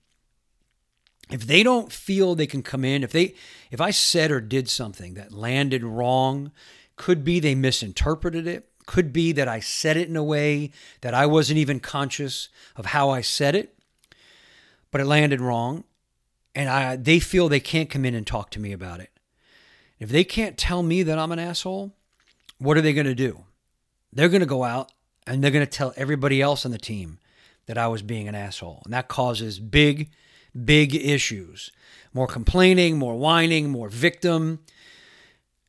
if 1.32 1.48
they 1.48 1.64
don't 1.64 1.92
feel 1.92 2.36
they 2.36 2.46
can 2.46 2.62
come 2.62 2.86
in, 2.86 3.04
if 3.04 3.12
they 3.12 3.34
if 3.72 3.82
I 3.82 3.90
said 3.90 4.30
or 4.30 4.40
did 4.40 4.70
something 4.70 5.16
that 5.16 5.32
landed 5.32 5.84
wrong, 5.84 6.52
could 6.96 7.24
be 7.24 7.40
they 7.40 7.56
misinterpreted 7.56 8.46
it, 8.46 8.70
could 8.86 9.12
be 9.12 9.32
that 9.32 9.48
I 9.48 9.60
said 9.60 9.98
it 9.98 10.10
in 10.10 10.16
a 10.16 10.24
way 10.24 10.72
that 11.02 11.16
I 11.16 11.26
wasn't 11.26 11.58
even 11.58 11.80
conscious 11.80 12.50
of 12.76 12.88
how 12.88 13.10
I 13.10 13.22
said 13.22 13.56
it, 13.56 13.76
but 14.92 15.02
it 15.02 15.06
landed 15.06 15.42
wrong, 15.42 15.86
and 16.54 16.70
I 16.70 16.96
they 16.98 17.20
feel 17.20 17.50
they 17.50 17.60
can't 17.60 17.90
come 17.90 18.06
in 18.06 18.14
and 18.14 18.28
talk 18.28 18.52
to 18.52 18.60
me 18.60 18.72
about 18.72 19.00
it. 19.00 19.10
If 20.04 20.10
they 20.10 20.26
can't 20.26 20.58
tell 20.58 20.84
me 20.84 21.02
that 21.04 21.18
I'm 21.18 21.32
an 21.32 21.40
asshole, 21.40 21.94
what 22.58 22.76
are 22.76 22.82
they 22.82 22.92
going 22.92 23.06
to 23.06 23.16
do? 23.16 23.46
They're 24.12 24.28
going 24.28 24.42
to 24.42 24.46
go 24.46 24.66
out 24.66 24.92
and 25.26 25.42
they're 25.42 25.50
going 25.50 25.66
to 25.66 25.72
tell 25.72 25.94
everybody 25.96 26.42
else 26.42 26.66
on 26.66 26.72
the 26.72 26.78
team 26.78 27.20
that 27.68 27.78
I 27.78 27.88
was 27.88 28.02
being 28.02 28.28
an 28.28 28.36
asshole. 28.36 28.82
And 28.84 28.94
that 28.94 29.08
causes 29.08 29.60
big, 29.60 30.12
big 30.66 30.94
issues. 30.94 31.72
More 32.14 32.28
complaining, 32.28 33.00
more 33.00 33.16
whining, 33.16 33.70
more 33.70 33.88
victim. 33.88 34.60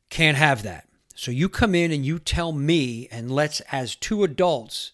Can't 0.09 0.35
have 0.35 0.63
that. 0.63 0.89
So 1.15 1.31
you 1.31 1.47
come 1.47 1.73
in 1.73 1.93
and 1.93 2.05
you 2.05 2.19
tell 2.19 2.51
me, 2.51 3.07
and 3.11 3.31
let's, 3.31 3.61
as 3.71 3.95
two 3.95 4.25
adults, 4.25 4.91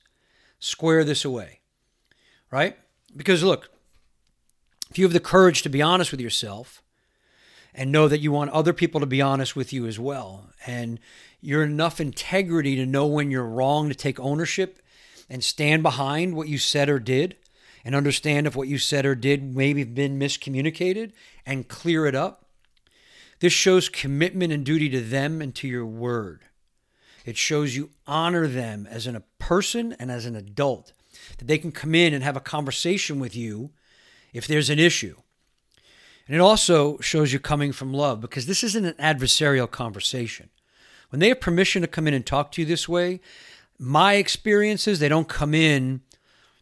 square 0.59 1.03
this 1.03 1.25
away. 1.25 1.61
Right? 2.51 2.77
Because 3.17 3.41
look, 3.41 3.71
if 4.91 4.99
you 4.99 5.05
have 5.05 5.13
the 5.13 5.19
courage 5.19 5.63
to 5.63 5.69
be 5.69 5.81
honest 5.81 6.11
with 6.11 6.21
yourself, 6.21 6.83
and 7.73 7.91
know 7.91 8.07
that 8.07 8.19
you 8.19 8.31
want 8.31 8.51
other 8.51 8.73
people 8.73 8.99
to 8.99 9.05
be 9.05 9.21
honest 9.21 9.55
with 9.55 9.71
you 9.71 9.87
as 9.87 9.99
well. 9.99 10.49
And 10.65 10.99
you're 11.41 11.63
enough 11.63 11.99
integrity 11.99 12.75
to 12.75 12.85
know 12.85 13.07
when 13.07 13.31
you're 13.31 13.43
wrong 13.43 13.89
to 13.89 13.95
take 13.95 14.19
ownership 14.19 14.81
and 15.29 15.43
stand 15.43 15.83
behind 15.83 16.35
what 16.35 16.47
you 16.47 16.57
said 16.57 16.89
or 16.89 16.99
did 16.99 17.37
and 17.83 17.95
understand 17.95 18.47
if 18.47 18.55
what 18.55 18.67
you 18.67 18.77
said 18.77 19.05
or 19.05 19.15
did 19.15 19.55
maybe 19.55 19.83
been 19.83 20.19
miscommunicated 20.19 21.13
and 21.45 21.67
clear 21.67 22.05
it 22.05 22.15
up. 22.15 22.45
This 23.39 23.53
shows 23.53 23.89
commitment 23.89 24.53
and 24.53 24.63
duty 24.63 24.87
to 24.89 25.01
them 25.01 25.41
and 25.41 25.55
to 25.55 25.67
your 25.67 25.85
word. 25.85 26.41
It 27.25 27.37
shows 27.37 27.75
you 27.75 27.89
honor 28.05 28.47
them 28.47 28.87
as 28.89 29.07
a 29.07 29.23
person 29.39 29.95
and 29.99 30.11
as 30.11 30.25
an 30.25 30.35
adult, 30.35 30.93
that 31.37 31.47
they 31.47 31.57
can 31.57 31.71
come 31.71 31.95
in 31.95 32.13
and 32.13 32.23
have 32.23 32.37
a 32.37 32.41
conversation 32.41 33.19
with 33.19 33.35
you 33.35 33.71
if 34.33 34.47
there's 34.47 34.69
an 34.69 34.79
issue. 34.79 35.15
And 36.31 36.37
it 36.37 36.41
also 36.41 36.97
shows 36.99 37.33
you 37.33 37.39
coming 37.39 37.73
from 37.73 37.93
love 37.93 38.21
because 38.21 38.45
this 38.45 38.63
isn't 38.63 38.85
an 38.85 38.93
adversarial 38.93 39.69
conversation. 39.69 40.49
When 41.09 41.19
they 41.19 41.27
have 41.27 41.41
permission 41.41 41.81
to 41.81 41.89
come 41.89 42.07
in 42.07 42.13
and 42.13 42.25
talk 42.25 42.53
to 42.53 42.61
you 42.61 42.65
this 42.65 42.87
way, 42.87 43.19
my 43.77 44.13
experiences, 44.13 44.99
they 44.99 45.09
don't 45.09 45.27
come 45.27 45.53
in, 45.53 45.99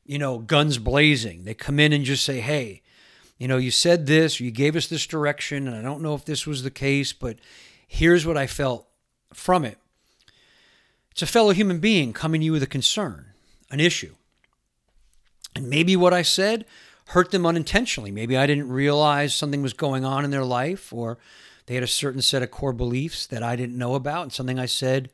you 0.07 0.17
know, 0.17 0.39
guns 0.39 0.79
blazing. 0.79 1.43
They 1.43 1.53
come 1.53 1.79
in 1.79 1.93
and 1.93 2.03
just 2.03 2.25
say, 2.25 2.39
hey, 2.39 2.81
you 3.37 3.47
know, 3.47 3.57
you 3.57 3.69
said 3.69 4.07
this, 4.07 4.39
you 4.39 4.49
gave 4.49 4.75
us 4.75 4.87
this 4.87 5.05
direction, 5.05 5.67
and 5.67 5.77
I 5.77 5.83
don't 5.83 6.01
know 6.01 6.15
if 6.15 6.25
this 6.25 6.47
was 6.47 6.63
the 6.63 6.71
case, 6.71 7.13
but 7.13 7.37
here's 7.87 8.25
what 8.25 8.37
I 8.37 8.47
felt 8.47 8.87
from 9.35 9.63
it. 9.63 9.77
It's 11.11 11.21
a 11.21 11.27
fellow 11.27 11.51
human 11.51 11.77
being 11.77 12.11
coming 12.11 12.41
to 12.41 12.45
you 12.45 12.53
with 12.53 12.63
a 12.63 12.65
concern, 12.67 13.33
an 13.69 13.79
issue. 13.79 14.15
And 15.55 15.69
maybe 15.69 15.95
what 15.95 16.11
I 16.11 16.23
said 16.23 16.65
hurt 17.09 17.31
them 17.31 17.45
unintentionally. 17.45 18.11
Maybe 18.11 18.37
I 18.37 18.45
didn't 18.45 18.69
realize 18.69 19.33
something 19.33 19.61
was 19.61 19.73
going 19.73 20.05
on 20.05 20.25
in 20.25 20.31
their 20.31 20.45
life, 20.45 20.93
or 20.93 21.17
they 21.65 21.73
had 21.73 21.83
a 21.83 21.87
certain 21.87 22.21
set 22.21 22.43
of 22.43 22.51
core 22.51 22.73
beliefs 22.73 23.25
that 23.27 23.43
I 23.43 23.55
didn't 23.55 23.77
know 23.77 23.95
about, 23.95 24.23
and 24.23 24.33
something 24.33 24.59
I 24.59 24.65
said 24.65 25.09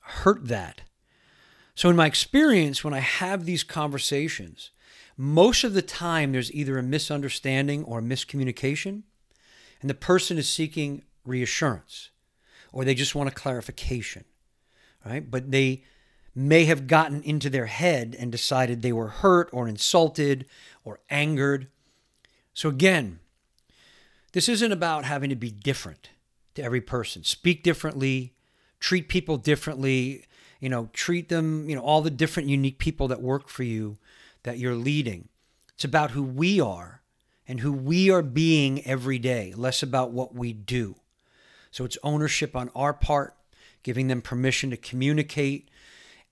hurt 0.00 0.48
that. 0.48 0.82
So, 1.74 1.90
in 1.90 1.96
my 1.96 2.06
experience, 2.06 2.84
when 2.84 2.94
I 2.94 3.00
have 3.00 3.44
these 3.44 3.64
conversations, 3.64 4.70
most 5.16 5.64
of 5.64 5.74
the 5.74 5.82
time 5.82 6.32
there's 6.32 6.52
either 6.52 6.78
a 6.78 6.82
misunderstanding 6.82 7.84
or 7.84 8.00
miscommunication, 8.00 9.02
and 9.80 9.90
the 9.90 9.94
person 9.94 10.38
is 10.38 10.48
seeking 10.48 11.02
reassurance 11.24 12.10
or 12.74 12.84
they 12.84 12.94
just 12.94 13.14
want 13.14 13.28
a 13.28 13.34
clarification, 13.34 14.24
right? 15.06 15.30
But 15.30 15.52
they 15.52 15.84
may 16.34 16.64
have 16.64 16.86
gotten 16.86 17.22
into 17.22 17.48
their 17.48 17.66
head 17.66 18.16
and 18.18 18.32
decided 18.32 18.82
they 18.82 18.92
were 18.92 19.08
hurt 19.08 19.48
or 19.52 19.68
insulted 19.68 20.46
or 20.84 21.00
angered. 21.08 21.68
So, 22.52 22.68
again, 22.68 23.20
this 24.32 24.48
isn't 24.48 24.72
about 24.72 25.04
having 25.04 25.30
to 25.30 25.36
be 25.36 25.50
different 25.50 26.10
to 26.54 26.62
every 26.62 26.80
person. 26.80 27.22
Speak 27.22 27.62
differently, 27.62 28.34
treat 28.80 29.08
people 29.08 29.36
differently, 29.36 30.24
you 30.60 30.68
know, 30.68 30.88
treat 30.92 31.28
them, 31.28 31.68
you 31.68 31.76
know, 31.76 31.82
all 31.82 32.02
the 32.02 32.10
different 32.10 32.48
unique 32.48 32.78
people 32.78 33.08
that 33.08 33.22
work 33.22 33.48
for 33.48 33.62
you 33.62 33.98
that 34.42 34.58
you're 34.58 34.74
leading. 34.74 35.28
It's 35.74 35.84
about 35.84 36.12
who 36.12 36.22
we 36.22 36.60
are 36.60 37.02
and 37.46 37.60
who 37.60 37.72
we 37.72 38.10
are 38.10 38.22
being 38.22 38.84
every 38.86 39.18
day, 39.18 39.52
less 39.56 39.82
about 39.82 40.12
what 40.12 40.34
we 40.34 40.52
do. 40.52 40.96
So 41.70 41.84
it's 41.84 41.98
ownership 42.02 42.54
on 42.54 42.70
our 42.74 42.92
part, 42.94 43.34
giving 43.82 44.06
them 44.08 44.22
permission 44.22 44.70
to 44.70 44.76
communicate. 44.76 45.68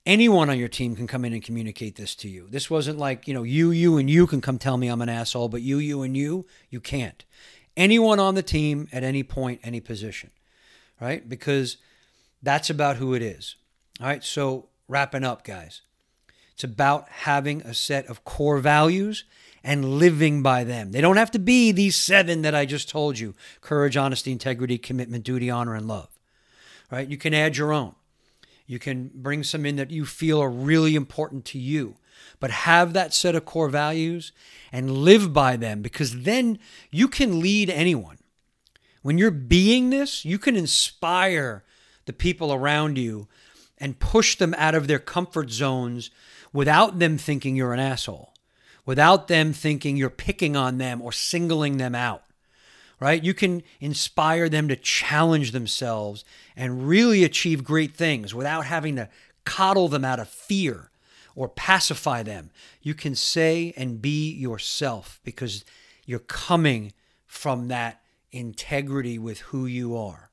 Anyone 0.05 0.49
on 0.49 0.59
your 0.59 0.67
team 0.67 0.95
can 0.95 1.07
come 1.07 1.23
in 1.23 1.31
and 1.31 1.43
communicate 1.43 1.95
this 1.95 2.13
to 2.15 2.27
you. 2.27 2.47
This 2.49 2.69
wasn't 2.69 2.97
like, 2.97 3.27
you 3.27 3.33
know, 3.33 3.43
you, 3.43 3.71
you, 3.71 3.97
and 3.97 4.09
you 4.09 4.27
can 4.27 4.41
come 4.41 4.57
tell 4.57 4.75
me 4.75 4.89
I'm 4.89 5.01
an 5.01 5.07
asshole, 5.07 5.47
but 5.47 5.61
you, 5.61 5.77
you, 5.77 6.01
and 6.01 6.17
you, 6.17 6.45
you 6.69 6.81
can't. 6.81 7.23
Anyone 7.77 8.19
on 8.19 8.35
the 8.35 8.43
team 8.43 8.89
at 8.91 9.03
any 9.03 9.23
point, 9.23 9.61
any 9.63 9.79
position, 9.79 10.31
right? 10.99 11.27
Because 11.27 11.77
that's 12.41 12.69
about 12.69 12.97
who 12.97 13.13
it 13.13 13.21
is. 13.21 13.55
All 14.01 14.07
right. 14.07 14.23
So 14.23 14.67
wrapping 14.89 15.23
up, 15.23 15.45
guys, 15.45 15.81
it's 16.53 16.63
about 16.63 17.07
having 17.09 17.61
a 17.61 17.73
set 17.73 18.05
of 18.07 18.25
core 18.25 18.59
values 18.59 19.23
and 19.63 19.97
living 19.97 20.43
by 20.43 20.65
them. 20.65 20.91
They 20.91 20.99
don't 21.01 21.15
have 21.15 21.31
to 21.31 21.39
be 21.39 21.71
these 21.71 21.95
seven 21.95 22.41
that 22.41 22.53
I 22.53 22.65
just 22.65 22.89
told 22.89 23.17
you 23.17 23.33
courage, 23.61 23.95
honesty, 23.95 24.31
integrity, 24.31 24.77
commitment, 24.77 25.23
duty, 25.23 25.49
honor, 25.49 25.73
and 25.73 25.87
love. 25.87 26.09
Right? 26.91 27.07
You 27.07 27.17
can 27.17 27.33
add 27.33 27.55
your 27.55 27.71
own. 27.71 27.95
You 28.65 28.79
can 28.79 29.11
bring 29.13 29.43
some 29.43 29.65
in 29.65 29.75
that 29.75 29.91
you 29.91 30.05
feel 30.05 30.41
are 30.41 30.49
really 30.49 30.95
important 30.95 31.45
to 31.45 31.59
you, 31.59 31.97
but 32.39 32.51
have 32.51 32.93
that 32.93 33.13
set 33.13 33.35
of 33.35 33.45
core 33.45 33.69
values 33.69 34.31
and 34.71 34.97
live 34.97 35.33
by 35.33 35.57
them 35.57 35.81
because 35.81 36.23
then 36.23 36.59
you 36.91 37.07
can 37.07 37.39
lead 37.39 37.69
anyone. 37.69 38.17
When 39.01 39.17
you're 39.17 39.31
being 39.31 39.89
this, 39.89 40.23
you 40.23 40.39
can 40.39 40.55
inspire 40.55 41.63
the 42.05 42.13
people 42.13 42.53
around 42.53 42.97
you 42.97 43.27
and 43.77 43.99
push 43.99 44.37
them 44.37 44.53
out 44.57 44.75
of 44.75 44.87
their 44.87 44.99
comfort 44.99 45.51
zones 45.51 46.09
without 46.53 46.99
them 46.99 47.17
thinking 47.17 47.55
you're 47.55 47.73
an 47.73 47.79
asshole 47.79 48.33
without 48.85 49.27
them 49.27 49.53
thinking 49.53 49.97
you're 49.97 50.09
picking 50.09 50.55
on 50.55 50.77
them 50.77 51.01
or 51.01 51.11
singling 51.11 51.77
them 51.77 51.95
out, 51.95 52.22
right? 53.03 53.21
You 53.21 53.33
can 53.33 53.63
inspire 53.81 54.47
them 54.47 54.69
to 54.69 54.77
challenge 54.77 55.51
themselves 55.51 56.23
and 56.55 56.87
really 56.87 57.25
achieve 57.25 57.61
great 57.61 57.93
things 57.93 58.33
without 58.33 58.65
having 58.65 58.95
to 58.95 59.09
coddle 59.43 59.89
them 59.89 60.05
out 60.05 60.21
of 60.21 60.29
fear 60.29 60.89
or 61.35 61.49
pacify 61.49 62.23
them. 62.23 62.49
You 62.81 62.93
can 62.93 63.13
say 63.13 63.73
and 63.75 64.01
be 64.01 64.31
yourself 64.31 65.19
because 65.25 65.65
you're 66.05 66.19
coming 66.19 66.93
from 67.25 67.67
that 67.67 68.01
integrity 68.31 69.19
with 69.19 69.39
who 69.39 69.65
you 69.65 69.97
are. 69.97 70.29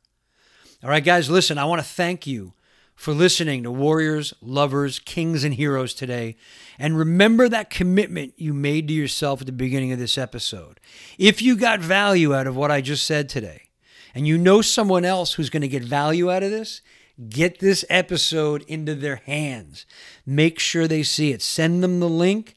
All 0.85 0.91
right, 0.91 1.05
guys, 1.05 1.29
listen, 1.29 1.59
I 1.59 1.65
want 1.65 1.83
to 1.83 1.89
thank 1.89 2.25
you 2.25 2.53
for 3.01 3.15
listening 3.15 3.63
to 3.63 3.71
Warriors, 3.71 4.35
Lovers, 4.43 4.99
Kings, 4.99 5.43
and 5.43 5.55
Heroes 5.55 5.95
today. 5.95 6.37
And 6.79 6.99
remember 6.99 7.49
that 7.49 7.71
commitment 7.71 8.35
you 8.37 8.53
made 8.53 8.89
to 8.89 8.95
yourself 8.95 9.41
at 9.41 9.47
the 9.47 9.53
beginning 9.53 9.91
of 9.91 9.99
this 9.99 10.19
episode. 10.19 10.79
If 11.17 11.41
you 11.41 11.57
got 11.57 11.81
value 11.81 12.35
out 12.35 12.47
of 12.47 12.57
what 12.57 12.71
I 12.71 12.83
just 12.83 13.07
said 13.07 13.31
today, 13.31 13.71
and 14.15 14.27
you 14.27 14.37
know 14.37 14.61
someone 14.61 15.07
else 15.07 15.33
who's 15.33 15.49
going 15.49 15.63
to 15.63 15.67
get 15.69 15.83
value 15.83 16.31
out 16.31 16.43
of 16.43 16.51
this, 16.51 16.83
get 17.31 17.59
this 17.59 17.87
episode 17.89 18.65
into 18.69 18.95
their 18.95 19.17
hands. 19.17 19.87
Make 20.27 20.59
sure 20.59 20.87
they 20.87 21.03
see 21.03 21.33
it. 21.33 21.41
Send 21.41 21.83
them 21.83 22.01
the 22.01 22.09
link. 22.09 22.55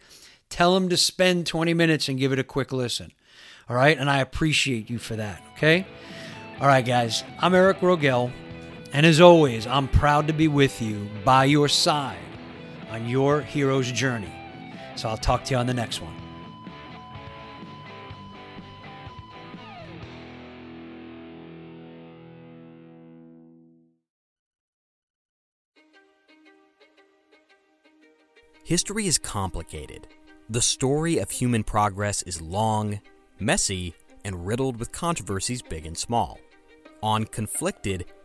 Tell 0.50 0.74
them 0.74 0.90
to 0.90 0.98
spend 0.98 1.48
20 1.48 1.74
minutes 1.74 2.10
and 2.10 2.20
give 2.20 2.34
it 2.34 2.40
a 2.40 2.44
quick 2.44 2.74
listen. 2.74 3.14
All 3.70 3.78
right. 3.78 3.98
And 3.98 4.10
I 4.10 4.20
appreciate 4.20 4.90
you 4.90 5.00
for 5.00 5.16
that. 5.16 5.42
Okay. 5.54 5.88
All 6.60 6.68
right, 6.68 6.86
guys. 6.86 7.24
I'm 7.40 7.56
Eric 7.56 7.80
Rogell. 7.80 8.34
And 8.94 9.08
as 9.08 9.20
always, 9.20 9.66
I'm 9.66 9.88
proud 9.88 10.28
to 10.28 10.34
be 10.34 10.48
with 10.48 10.80
you 10.80 11.10
by 11.26 11.46
your 11.46 11.68
side 11.68 12.20
on 12.92 13.10
your 13.10 13.42
hero's 13.42 13.92
journey. 13.92 14.32
So 14.96 15.10
I'll 15.10 15.18
talk 15.18 15.44
to 15.46 15.56
you 15.56 15.58
on 15.58 15.66
the 15.66 15.74
next 15.74 16.00
one. 16.00 16.14
History 28.64 29.08
is 29.08 29.18
complicated. 29.18 30.08
The 30.50 30.62
story 30.62 31.18
of 31.18 31.32
human 31.32 31.64
progress 31.64 32.22
is 32.22 32.42
long, 32.42 33.02
messy, 33.40 33.96
and 34.24 34.46
riddled 34.46 34.78
with 34.78 34.92
controversies 34.92 35.64
big 35.64 35.86
and 35.88 35.98
small. 35.98 36.40
On 37.02 37.26
Conflicted, 37.26 38.06